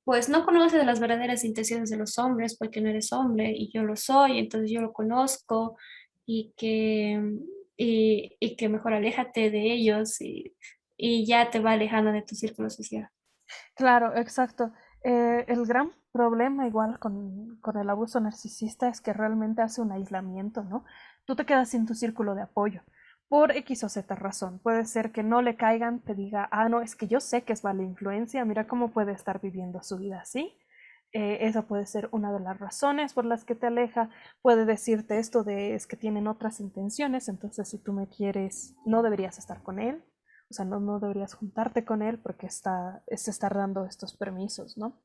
[0.03, 3.83] pues no conoces las verdaderas intenciones de los hombres porque no eres hombre y yo
[3.83, 5.77] lo soy, entonces yo lo conozco
[6.25, 7.19] y que,
[7.77, 10.55] y, y que mejor aléjate de ellos y,
[10.97, 13.09] y, ya te va alejando de tu círculo social.
[13.75, 14.71] Claro, exacto.
[15.03, 20.63] Eh, el gran problema igual con, el abuso narcisista es que realmente hace un aislamiento,
[20.63, 20.83] ¿no?
[21.25, 22.81] Tú te quedas sin tu círculo de apoyo
[23.27, 24.59] por X o Z razón.
[24.59, 27.53] Puede ser que no le caigan, te diga, ah, no, es que yo sé que
[27.53, 30.57] es mala influencia, mira cómo puede estar viviendo su vida así.
[31.11, 34.09] Eh, esa puede ser una de las razones por las que te aleja.
[34.41, 39.03] Puede decirte esto de es que tienen otras intenciones, entonces si tú me quieres, no
[39.03, 40.03] deberías estar con él.
[40.49, 44.99] O sea, no, no deberías juntarte con él porque está, se dando estos permisos, ¿no?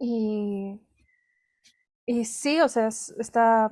[0.00, 0.80] Y,
[2.06, 3.70] y sí, o sea, está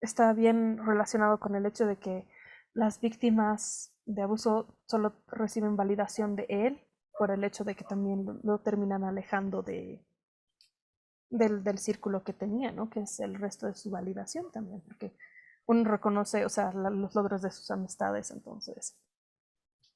[0.00, 2.26] está bien relacionado con el hecho de que
[2.74, 6.80] las víctimas de abuso solo reciben validación de él
[7.18, 10.04] por el hecho de que también lo, terminan alejando de,
[11.30, 12.88] del, del, círculo que tenía, ¿no?
[12.90, 15.16] Que es el resto de su validación también, porque
[15.66, 18.96] uno reconoce, o sea, los logros de sus amistades, entonces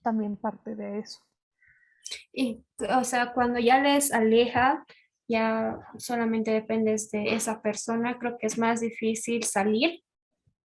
[0.02, 1.20] también parte de eso.
[2.32, 2.64] Y,
[2.96, 4.84] o sea, cuando ya les aleja,
[5.28, 10.02] ya solamente dependes de esa persona, creo que es más difícil salir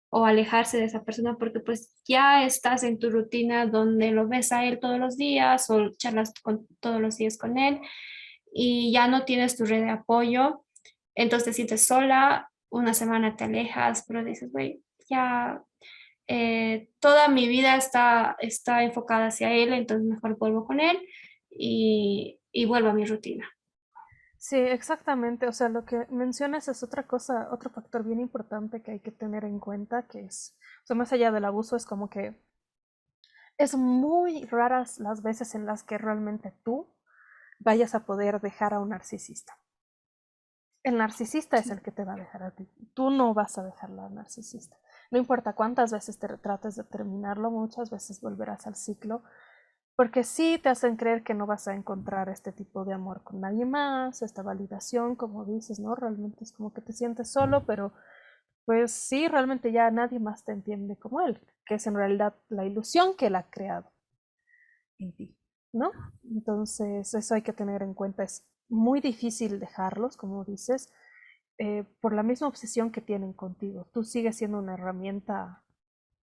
[0.10, 4.52] o alejarse de esa persona porque pues ya estás en tu rutina donde lo ves
[4.52, 7.82] a él todos los días o charlas con, todos los días con él
[8.54, 10.64] y ya no tienes tu red de apoyo,
[11.14, 15.62] entonces te sientes sola, una semana te alejas, pero dices, güey, ya
[16.28, 21.00] eh, toda mi vida está, está enfocada hacia él, entonces mejor vuelvo con él
[21.50, 23.48] y, y vuelvo a mi rutina.
[24.38, 25.48] Sí, exactamente.
[25.48, 29.12] O sea, lo que mencionas es otra cosa, otro factor bien importante que hay que
[29.12, 32.36] tener en cuenta, que es, o sea, más allá del abuso, es como que
[33.58, 36.94] es muy raras las veces en las que realmente tú
[37.60, 39.60] vayas a poder dejar a un narcisista.
[40.84, 42.70] El narcisista es el que te va a dejar a ti.
[42.94, 44.78] Tú no vas a dejarla al narcisista.
[45.12, 49.24] No importa cuántas veces te trates de terminarlo, muchas veces volverás al ciclo
[49.98, 53.42] porque sí te hacen creer que no vas a encontrar este tipo de amor con
[53.42, 55.96] nadie más, esta validación, como dices, ¿no?
[55.96, 57.94] Realmente es como que te sientes solo, pero
[58.66, 62.66] pues sí, realmente ya nadie más te entiende como él, que es en realidad la
[62.66, 63.92] ilusión que él ha creado
[65.00, 65.36] en ti,
[65.74, 65.92] ¿no?
[66.24, 68.24] Entonces, eso hay que tener en cuenta.
[68.24, 70.92] Es muy difícil dejarlos, como dices,
[71.60, 73.88] eh, por la misma obsesión que tienen contigo.
[73.94, 75.64] Tú sigues siendo una herramienta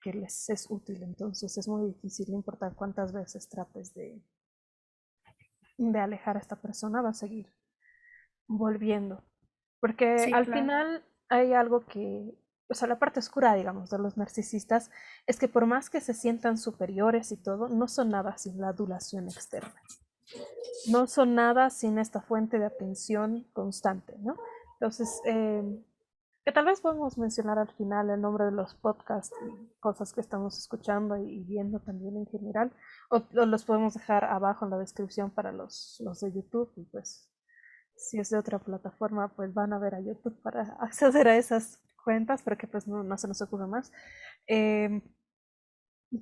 [0.02, 1.02] que les es útil.
[1.02, 4.22] Entonces es muy difícil, no importa cuántas veces trates de,
[5.78, 7.52] de alejar a esta persona, va a seguir
[8.48, 9.24] volviendo.
[9.80, 12.38] Porque al final hay algo que,
[12.70, 14.92] o sea, la parte oscura, digamos, de los narcisistas
[15.26, 18.70] es que por más que se sientan superiores y todo, no son nada sin la
[18.70, 19.82] adulación externa.
[20.90, 24.36] No son nada sin esta fuente de atención constante, ¿no?
[24.84, 25.64] Entonces, eh,
[26.44, 30.20] que tal vez podemos mencionar al final el nombre de los podcasts y cosas que
[30.20, 32.70] estamos escuchando y viendo también en general,
[33.10, 37.32] o, los podemos dejar abajo en la descripción para los, los de YouTube y pues
[37.96, 41.80] si es de otra plataforma pues van a ver a YouTube para acceder a esas
[42.04, 43.90] cuentas para que pues no, no se nos ocurra más.
[44.48, 45.02] Eh,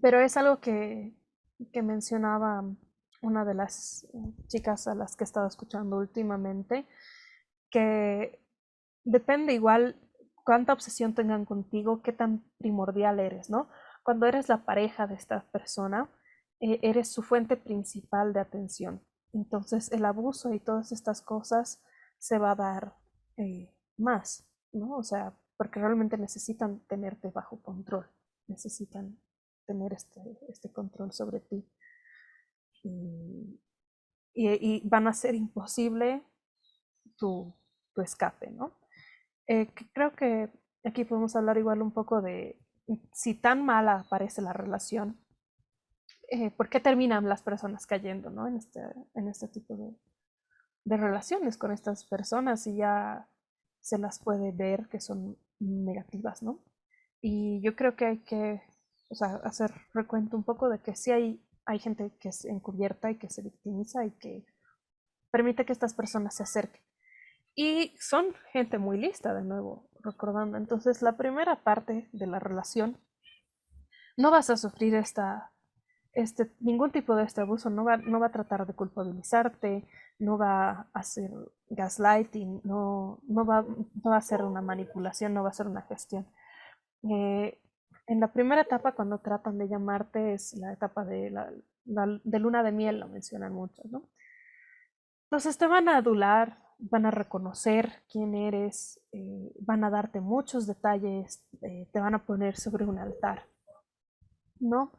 [0.03, 1.16] pero es algo que,
[1.74, 2.64] que mencionaba
[3.24, 4.05] una de las
[4.49, 6.86] chicas a las que he estado escuchando últimamente,
[7.72, 8.40] que
[9.03, 9.95] depende igual
[10.43, 13.69] cuánta obsesión tengan contigo, qué tan primordial eres, ¿no?
[14.03, 16.09] Cuando eres la pareja de esta persona,
[16.59, 19.05] eh, eres su fuente principal de atención.
[19.33, 21.81] Entonces el abuso y todas estas cosas
[22.17, 22.95] se va a dar
[23.37, 24.97] eh, más, ¿no?
[24.97, 28.07] O sea, porque realmente necesitan tenerte bajo control,
[28.47, 29.19] necesitan
[29.65, 31.67] tener este, este control sobre ti.
[32.83, 33.59] Y,
[34.85, 36.23] van a ser imposible
[37.15, 37.53] tu,
[37.93, 38.80] tu escape, ¿no?
[39.51, 40.49] Eh, creo que
[40.85, 42.57] aquí podemos hablar igual un poco de
[43.11, 45.19] si tan mala parece la relación,
[46.29, 48.47] eh, ¿por qué terminan las personas cayendo ¿no?
[48.47, 48.79] en, este,
[49.13, 49.93] en este tipo de,
[50.85, 53.27] de relaciones con estas personas y ya
[53.81, 56.63] se las puede ver que son negativas, ¿no?
[57.19, 58.61] Y yo creo que hay que
[59.09, 63.11] o sea, hacer recuento un poco de que sí hay, hay gente que es encubierta
[63.11, 64.45] y que se victimiza y que
[65.29, 66.81] permite que estas personas se acerquen.
[67.55, 70.57] Y son gente muy lista, de nuevo, recordando.
[70.57, 72.97] Entonces, la primera parte de la relación,
[74.17, 75.51] no vas a sufrir esta,
[76.13, 79.87] este, ningún tipo de este abuso, no va, no va a tratar de culpabilizarte,
[80.19, 81.31] no va a hacer
[81.69, 85.81] gaslighting, no, no, va, no va a hacer una manipulación, no va a hacer una
[85.83, 86.27] gestión.
[87.09, 87.59] Eh,
[88.07, 91.49] en la primera etapa, cuando tratan de llamarte, es la etapa de, la,
[91.85, 94.09] de luna de miel, lo mencionan mucho, ¿no?
[95.25, 100.65] Entonces te van a adular, van a reconocer quién eres, eh, van a darte muchos
[100.65, 103.47] detalles, eh, te van a poner sobre un altar,
[104.59, 104.91] ¿no?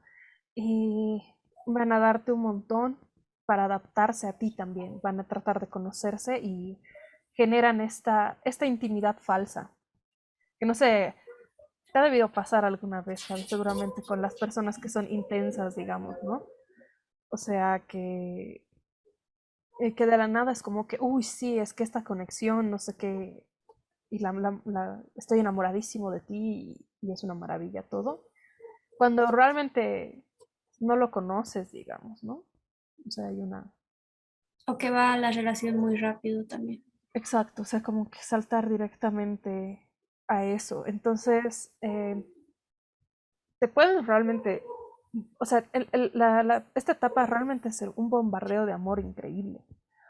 [0.54, 1.22] Y
[1.66, 2.98] van a darte un montón
[3.46, 6.80] para adaptarse a ti también, van a tratar de conocerse y
[7.34, 9.70] generan esta, esta intimidad falsa.
[10.60, 11.14] Que no sé,
[11.92, 16.46] te ha debido pasar alguna vez, seguramente con las personas que son intensas, digamos, ¿no?
[17.28, 18.64] O sea, que
[19.82, 22.78] eh, que de la nada es como que, uy, sí, es que esta conexión, no
[22.78, 23.44] sé qué,
[24.10, 24.32] y la,
[24.64, 28.28] la, estoy enamoradísimo de ti y, es una maravilla todo,
[28.96, 30.24] cuando realmente
[30.78, 32.44] no lo conoces, digamos, ¿no?
[33.04, 33.74] O sea, hay una...
[34.68, 36.84] O que va la relación muy rápido también.
[37.12, 39.90] Exacto, o sea, como que saltar directamente
[40.28, 40.86] a eso.
[40.86, 42.24] Entonces, eh,
[43.58, 44.62] te pueden realmente
[45.38, 45.64] o sea,
[46.74, 49.64] esta etapa realmente es un bombardeo de amor increíble.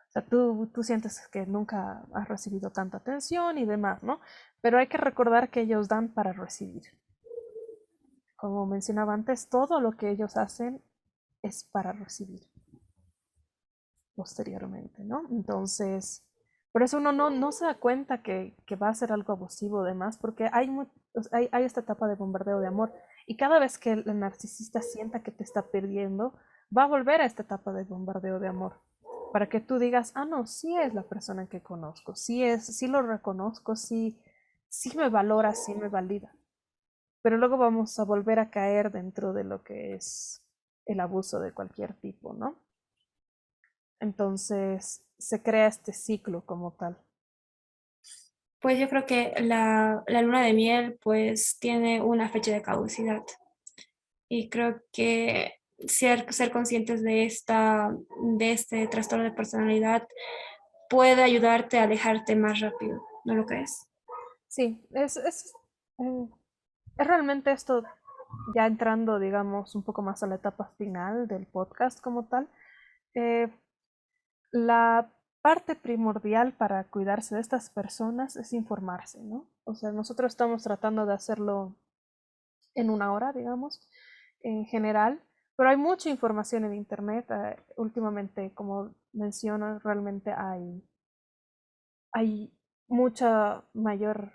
[0.09, 4.21] O sea, tú, tú sientes que nunca has recibido tanta atención y demás, ¿no?
[4.61, 6.83] Pero hay que recordar que ellos dan para recibir.
[8.37, 10.83] Como mencionaba antes, todo lo que ellos hacen
[11.43, 12.43] es para recibir
[14.15, 15.23] posteriormente, ¿no?
[15.31, 16.27] Entonces,
[16.73, 19.83] por eso uno no, no se da cuenta que, que va a ser algo abusivo
[19.83, 20.71] demás, porque hay,
[21.33, 22.93] hay, hay esta etapa de bombardeo de amor
[23.27, 26.35] y cada vez que el narcisista sienta que te está perdiendo,
[26.77, 28.81] va a volver a esta etapa de bombardeo de amor.
[29.33, 32.87] Para que tú digas, ah, no, sí es la persona que conozco, sí es, sí
[32.87, 34.21] lo reconozco, sí,
[34.69, 36.35] sí me valora, sí me valida.
[37.23, 40.43] Pero luego vamos a volver a caer dentro de lo que es
[40.87, 42.57] el abuso de cualquier tipo, ¿no?
[44.01, 46.99] Entonces se crea este ciclo como tal.
[48.63, 53.23] Pues yo creo que la, luna de miel pues tiene una fecha de caducidad
[54.29, 55.55] y creo que
[55.89, 57.93] ser, ser conscientes de, esta,
[58.39, 60.07] de este trastorno de personalidad
[60.89, 63.89] puede ayudarte a alejarte más rápido, ¿no lo crees?
[64.47, 65.53] Sí, es, es,
[65.99, 66.29] eh,
[66.99, 67.83] es realmente esto,
[68.55, 72.49] ya entrando, digamos, un poco más a la etapa final del podcast como tal,
[73.15, 73.49] eh,
[74.53, 75.11] la
[75.43, 79.49] parte primordial para cuidarse de estas personas es informarse, ¿no?
[79.65, 81.77] O sea, nosotros estamos tratando de hacerlo
[82.75, 83.81] en una hora, digamos,
[84.43, 85.23] en general,
[85.57, 87.27] pero hay mucha información en Internet.
[87.31, 90.83] Eh, últimamente, como menciono, realmente hay,
[92.13, 92.57] hay
[92.89, 94.33] mucha mayor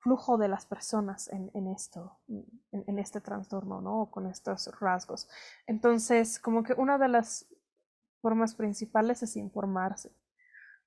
[0.00, 4.10] flujo de las personas en, esto, en, en, este trastorno, ¿no?
[4.10, 5.28] Con estos rasgos.
[5.66, 7.48] Entonces, como que una de las
[8.24, 10.10] formas principales es informarse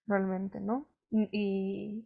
[0.08, 0.88] realmente, ¿no?
[1.12, 2.04] Y,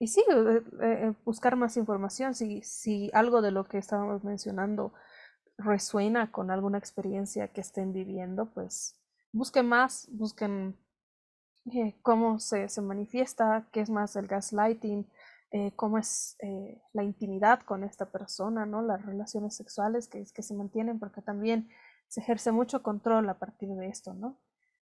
[0.00, 4.92] y sí, eh, eh, buscar más información, si, si algo de lo que estábamos mencionando
[5.58, 8.98] resuena con alguna experiencia que estén viviendo, pues
[9.30, 10.76] busquen más, busquen
[11.72, 15.06] eh, cómo se, se, manifiesta, qué es más el gaslighting,
[15.76, 16.36] cómo es
[16.92, 18.82] la intimidad con esta persona, ¿no?
[18.82, 21.68] Las relaciones sexuales que, que se mantienen, porque también
[22.14, 24.38] se ejerce mucho control a partir de esto, ¿no?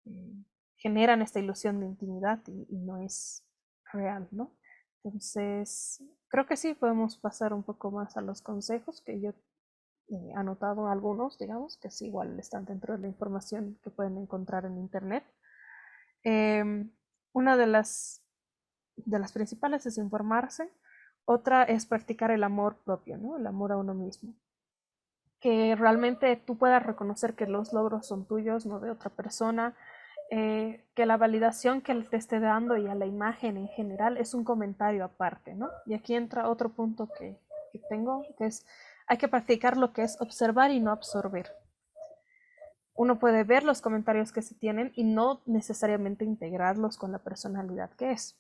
[0.05, 0.45] Eh,
[0.75, 3.43] generan esta ilusión de intimidad y, no es
[3.91, 4.55] real, ¿no?
[5.03, 9.33] Entonces, creo que sí podemos pasar un poco más a los consejos que yo
[10.09, 14.65] he anotado algunos, digamos, que sí igual están dentro de la información que pueden encontrar
[14.65, 15.23] en internet.
[16.21, 16.91] Em,
[17.33, 18.23] una de las,
[18.95, 20.71] de las principales es informarse,
[21.25, 23.37] otra es practicar el amor propio, ¿no?
[23.37, 24.35] El amor a uno mismo
[25.39, 29.75] que realmente tú puedas reconocer que los logros son tuyos, no de otra persona,
[30.29, 34.33] eh, que la validación que te esté dando y a la imagen en general es
[34.33, 35.69] un comentario aparte, ¿no?
[35.85, 37.39] Y aquí entra otro punto que,
[37.89, 38.65] tengo, que es,
[39.07, 41.51] hay que practicar lo que es observar y no absorber.
[42.95, 47.91] uno puede ver los comentarios que se tienen y no necesariamente integrarlos con la personalidad
[47.91, 48.37] que es.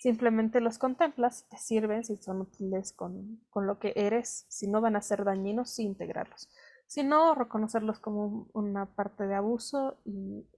[0.00, 4.96] Simplemente los contemplas, te sirven si son útiles con, lo que eres, si no van
[4.96, 6.48] a ser dañinos, sí integrarlos.
[6.86, 10.48] Si no, reconocerlos como una parte de abuso y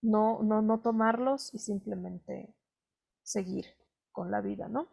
[0.00, 2.54] no, no, no tomarlos y simplemente
[3.24, 3.66] seguir
[4.12, 4.86] con la vida, ¿no?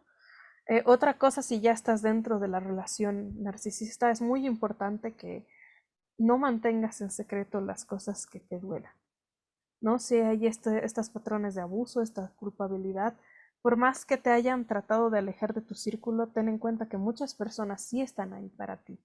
[0.66, 5.46] Eh, otra cosa, si ya estás dentro de la relación narcisista, es muy importante que
[6.18, 8.92] no mantengas en secreto las cosas que te duelan.
[9.80, 10.00] ¿no?
[10.00, 13.14] Si hay este, estos patrones de abuso, esta culpabilidad,
[13.62, 16.96] por más que te hayan tratado de alejar de tu círculo, ten en cuenta que
[16.96, 18.98] muchas personas sí están ahí para ti.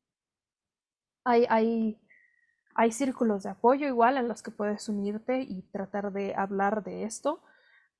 [1.23, 1.99] Hay, hay,
[2.75, 7.03] hay círculos de apoyo igual en los que puedes unirte y tratar de hablar de
[7.03, 7.41] esto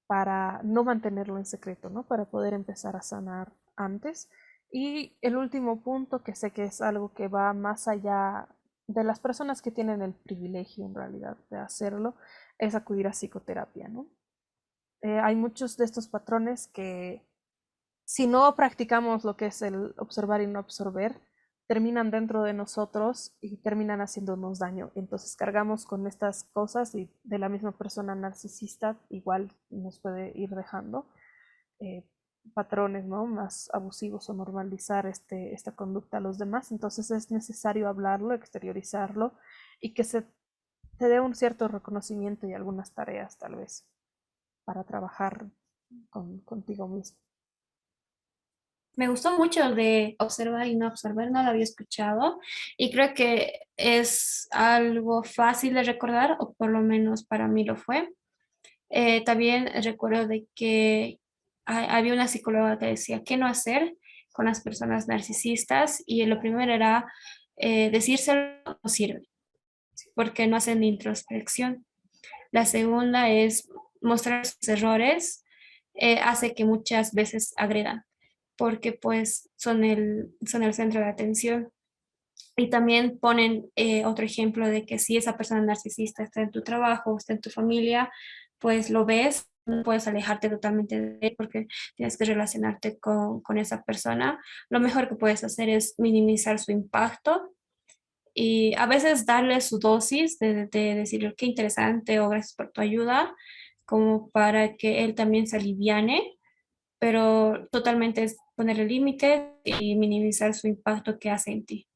[0.07, 2.03] para no mantenerlo en secreto, ¿no?
[2.03, 4.29] Para poder empezar a sanar antes.
[4.71, 8.47] Y el último punto, que sé que es algo que va más allá
[8.87, 12.15] de las personas que tienen el privilegio en realidad de hacerlo,
[12.57, 14.07] es acudir a psicoterapia, ¿no?
[15.01, 17.25] Eh, hay muchos de estos patrones que
[18.05, 21.19] si no practicamos lo que es el observar y no absorber,
[21.67, 24.91] terminan dentro de nosotros y terminan haciéndonos daño.
[24.95, 30.49] Entonces cargamos con estas cosas y de la misma persona narcisista igual nos puede ir
[30.49, 31.07] dejando
[31.79, 32.05] eh,
[32.53, 36.71] patrones más abusivos o normalizar este, esta conducta a los demás.
[36.73, 39.33] Entonces es necesario hablarlo, exteriorizarlo
[39.79, 40.25] y que se
[40.97, 43.87] te dé un cierto reconocimiento y algunas tareas tal vez
[44.71, 45.47] para trabajar
[46.09, 47.17] con, contigo mismo.
[48.95, 52.39] Me gustó mucho de observar y no observar, no lo había escuchado
[52.77, 57.75] y creo que es algo fácil de recordar, o por lo menos para mí lo
[57.75, 58.13] fue.
[58.89, 61.19] Eh, también recuerdo de que
[61.65, 63.97] había una psicóloga que decía qué no hacer
[64.31, 67.11] con las personas narcisistas y lo primero era
[67.57, 69.27] eh, decírselo no sirve,
[70.15, 71.85] porque no hacen introspección.
[72.51, 73.69] La segunda es
[74.01, 75.43] mostrar sus errores,
[75.93, 78.05] eh, hace que muchas veces agredan
[78.61, 81.71] porque pues son el, son el centro de atención.
[82.55, 86.61] Y también ponen eh, otro ejemplo de que si esa persona narcisista está en tu
[86.61, 88.11] trabajo, está en tu familia,
[88.59, 93.57] pues lo ves, no puedes alejarte totalmente de él porque tienes que relacionarte con, con
[93.57, 94.39] esa persona.
[94.69, 97.55] Lo mejor que puedes hacer es minimizar su impacto
[98.35, 102.81] y a veces darle su dosis de, de decirle qué interesante o gracias por tu
[102.81, 103.35] ayuda,
[103.91, 106.39] como para que él también se aliviane,
[106.97, 111.89] pero totalmente es ponerle límites y minimizar su impacto que hace en ti.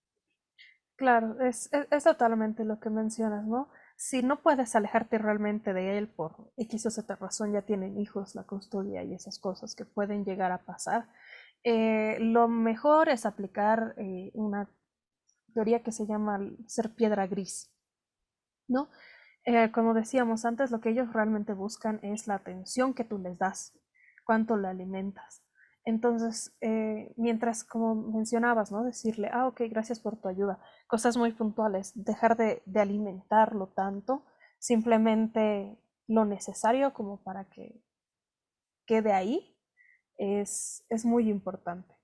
[0.97, 3.69] Claro, es, es, totalmente lo que mencionas, ¿no?
[3.95, 8.35] Si no puedes alejarte realmente de él por X o Z razón, ya tienen hijos,
[8.35, 11.07] la custodia y esas cosas que pueden llegar a pasar,
[11.63, 14.69] eh, lo mejor es aplicar eh, una
[15.53, 17.71] teoría que se llama ser piedra gris,
[18.67, 18.89] ¿no?
[19.45, 23.37] Eh, como decíamos antes, lo que ellos realmente buscan es la atención que tú les
[23.37, 23.77] das,
[24.25, 25.43] cuánto la alimentas.
[25.85, 28.83] Entonces, eh, mientras, como mencionabas, ¿no?
[28.83, 30.59] Decirle, ah, ok, gracias por tu ayuda.
[30.87, 34.25] Cosas muy puntuales, dejar de, alimentarlo tanto,
[34.57, 37.83] simplemente lo necesario como para que
[38.87, 39.55] quede ahí,
[40.17, 41.94] es, es muy importante.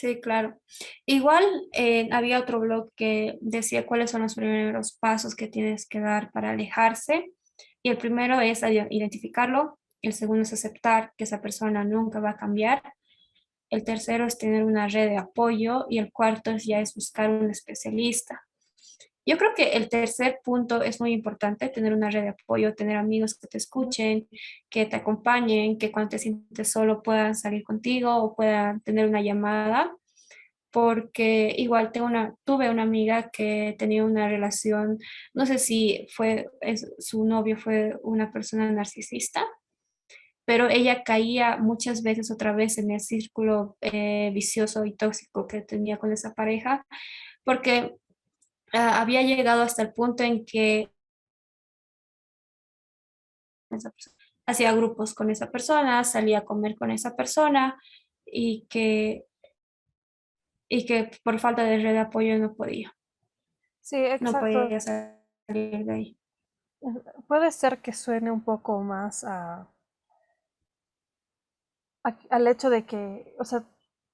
[0.00, 0.58] Sí, claro.
[1.04, 1.44] Igual
[1.74, 6.30] eh, había otro blog que decía cuáles son los primeros pasos que tienes que dar
[6.32, 7.34] para alejarse.
[7.82, 12.36] Y el primero es identificarlo, el segundo es aceptar que esa persona nunca va a
[12.38, 12.82] cambiar.
[13.68, 17.50] El tercero es tener una red de apoyo y el cuarto ya es buscar un
[17.50, 18.40] especialista.
[19.30, 22.96] Yo creo que el tercer punto es muy importante, tener una red de apoyo, tener
[22.96, 24.26] amigos que te escuchen,
[24.68, 29.22] que te acompañen, que cuando te sientes solo puedan salir contigo o puedan tener una
[29.22, 29.94] llamada,
[30.72, 34.98] porque igual tengo una, tuve una amiga que tenía una relación,
[35.32, 36.48] no sé si fue,
[36.98, 39.46] su novio fue una persona narcisista,
[40.44, 45.60] pero ella caía muchas veces otra vez en el círculo eh, vicioso y tóxico que
[45.60, 46.84] tenía con esa pareja,
[47.44, 47.94] porque
[48.72, 50.90] ah, había llegado hasta el punto en que
[54.46, 57.80] hacía grupos con esa persona, salía a comer con esa persona
[58.24, 59.26] y que,
[60.68, 62.92] y que por falta de red de apoyo no podía.
[63.80, 64.32] Sí, exacto.
[64.32, 66.16] No podía salir de ahí.
[67.28, 69.68] Puede ser que suene un poco más a
[72.02, 73.64] al hecho de que, o sea,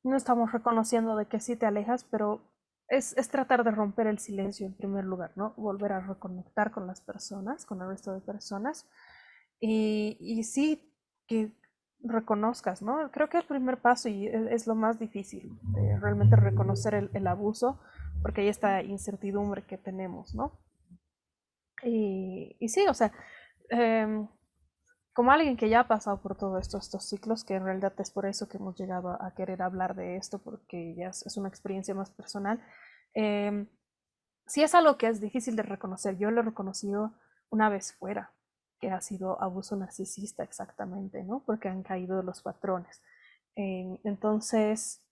[0.02, 2.40] no estamos reconociendo de que sí te alejas, pero
[2.88, 5.54] es, es, tratar de romper el silencio en primer lugar, ¿no?
[5.56, 8.88] Volver a reconectar con las personas, con el resto de personas.
[9.60, 10.92] Y, y sí
[11.26, 11.52] que
[12.00, 13.10] reconozcas, ¿no?
[13.10, 15.58] Creo que el primer paso y es, lo más difícil,
[16.00, 17.80] realmente reconocer el, el, abuso,
[18.22, 20.52] porque hay esta incertidumbre que tenemos, ¿no?
[21.82, 23.12] Y, y sí, o sea,
[23.70, 24.28] em,
[25.16, 28.26] como alguien que ya ha pasado por todos estos, ciclos, que en realidad es por
[28.26, 32.10] eso que hemos llegado a, querer hablar de esto, porque ya es, una experiencia más
[32.10, 32.62] personal,
[33.14, 33.66] eh,
[34.46, 36.18] sí es algo que es difícil de reconocer.
[36.18, 37.14] Yo lo he reconocido
[37.48, 38.34] una vez fuera,
[38.78, 41.42] que ha sido abuso narcisista exactamente, ¿no?
[41.46, 43.00] Porque han caído los patrones.
[43.56, 45.02] Eh, entonces,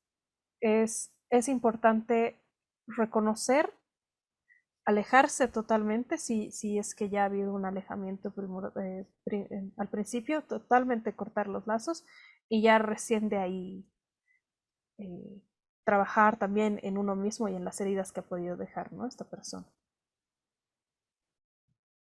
[0.60, 2.38] es, es importante
[2.86, 3.72] reconocer
[4.84, 8.32] alejarse totalmente si, si es que ya ha habido un alejamiento
[8.80, 9.06] eh,
[9.76, 12.04] al principio, totalmente cortar los lazos
[12.48, 13.86] y ya recién de ahí
[14.98, 15.42] eh,
[15.84, 19.06] trabajar también en uno mismo y en las heridas que ha podido dejar ¿no?
[19.06, 19.66] esta persona.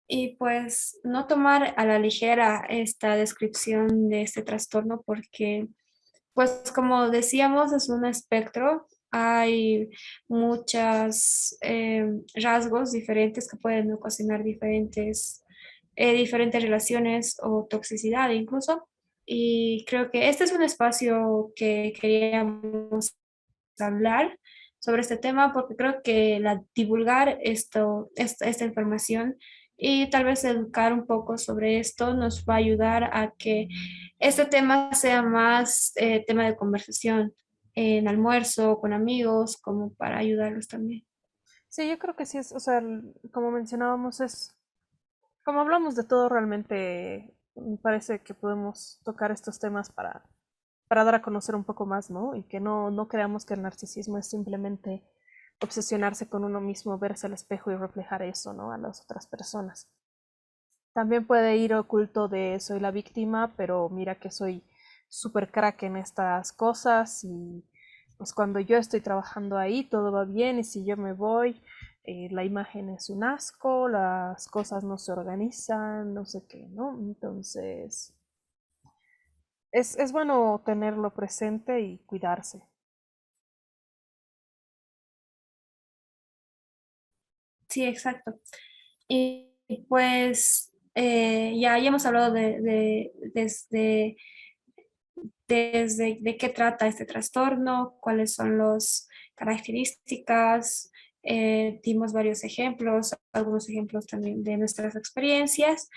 [0.07, 5.69] Y pues no tomar a la ligera esta descripción de este trastorno porque,
[6.33, 9.89] pues como decíamos, es un espectro hay
[10.27, 15.43] muchos eh, rasgos diferentes que pueden ocasionar diferentes,
[15.95, 18.87] eh, diferentes relaciones o toxicidad incluso.
[19.25, 23.15] Y creo que este es un espacio que queríamos
[23.79, 24.37] hablar
[24.79, 29.37] sobre este tema porque creo que la, divulgar esto, esta, esta información
[29.77, 33.67] y tal vez educar un poco sobre esto nos va a ayudar a que
[34.19, 37.33] este tema sea más eh, tema de conversación
[37.75, 41.05] en almuerzo, con amigos, como para ayudarlos también.
[41.69, 42.83] Sí, yo creo que sí es, o sea,
[43.31, 44.57] como mencionábamos, es,
[45.43, 50.23] como hablamos de todo, realmente me parece que podemos tocar estos temas para,
[50.87, 52.35] para dar a conocer un poco más, ¿no?
[52.35, 55.03] Y que no, no creamos que el narcisismo es simplemente
[55.61, 58.73] obsesionarse con uno mismo, verse al espejo y reflejar eso, ¿no?
[58.73, 59.89] A las otras personas.
[60.93, 64.63] También puede ir oculto de soy la víctima, pero mira que soy
[65.11, 67.63] súper crack en estas cosas y
[68.17, 71.61] pues cuando yo estoy trabajando ahí todo va bien y si yo me voy
[72.05, 76.97] eh, la imagen es un asco, las cosas no se organizan, no sé qué, ¿no?
[76.99, 78.15] Entonces
[79.73, 82.61] es, es bueno tenerlo presente y cuidarse.
[87.69, 88.39] Sí, exacto.
[89.07, 89.51] Y
[89.89, 94.17] pues eh, ya, ya hemos hablado de, de,
[95.47, 100.91] desde de qué trata este trastorno, cuáles son las características,
[101.23, 105.89] eh, dimos varios ejemplos, algunos ejemplos también de nuestras experiencias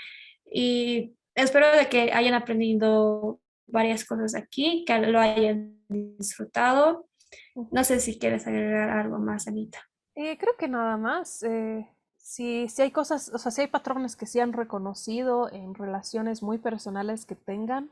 [0.50, 7.08] y espero de que hayan aprendido varias cosas aquí, que lo hayan disfrutado.
[7.70, 9.78] No sé si quieres agregar algo más, Anita.
[10.14, 11.42] Eh, creo que nada más.
[11.42, 15.74] Eh, si, si hay cosas, o sea, si hay patrones que se han reconocido en
[15.74, 17.90] relaciones muy personales que tengan,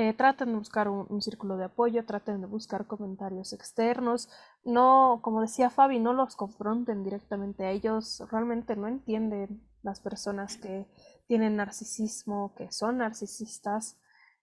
[0.00, 4.28] eh, traten de buscar un, círculo de apoyo, traten de buscar comentarios externos.
[4.62, 8.22] No, como decía Fabi, no los confronten directamente a ellos.
[8.30, 10.86] Realmente no entienden las personas que
[11.26, 13.98] tienen narcisismo, que son narcisistas.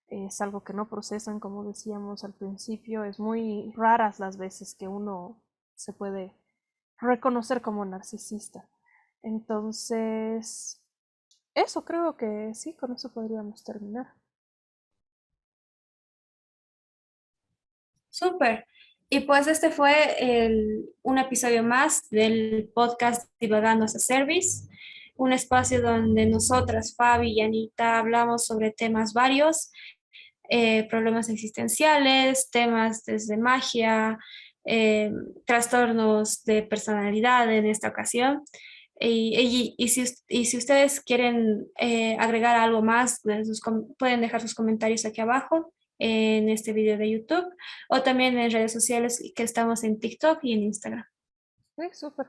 [0.09, 3.05] Es algo que no procesan, como decíamos al principio.
[3.05, 5.41] Es muy raras las veces que uno
[5.73, 6.35] se puede
[6.97, 8.67] reconocer como narcisista.
[9.23, 10.83] Entonces,
[11.53, 14.07] eso creo que sí, con eso podríamos terminar.
[18.15, 18.65] Súper.
[19.09, 19.93] Y pues este fue
[21.01, 24.69] un episodio más del podcast Divagando a Service,
[25.17, 29.69] un espacio donde nosotras, Fabi y Anita, hablamos sobre temas varios,
[30.49, 34.17] eh, problemas existenciales, temas desde magia,
[34.63, 35.11] eh,
[35.45, 38.45] trastornos de personalidad en esta ocasión.
[38.97, 43.21] Y, y, si, y si, ustedes quieren eh, agregar algo más,
[43.99, 47.55] pueden dejar sus comentarios aquí abajo en este video de YouTube
[47.89, 51.05] o también en redes sociales que estamos en TikTok y en Instagram.
[51.77, 52.27] Sí, súper.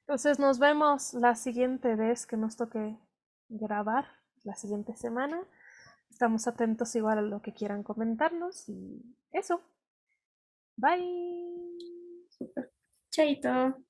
[0.00, 2.96] Entonces nos vemos la siguiente vez que nos toque
[3.48, 4.08] grabar,
[4.44, 5.40] la siguiente semana.
[6.10, 9.02] Estamos atentos igual a lo que quieran comentarnos y
[9.32, 9.62] eso.
[10.76, 11.78] Bye.
[12.28, 12.72] Super.
[13.10, 13.89] Chaito.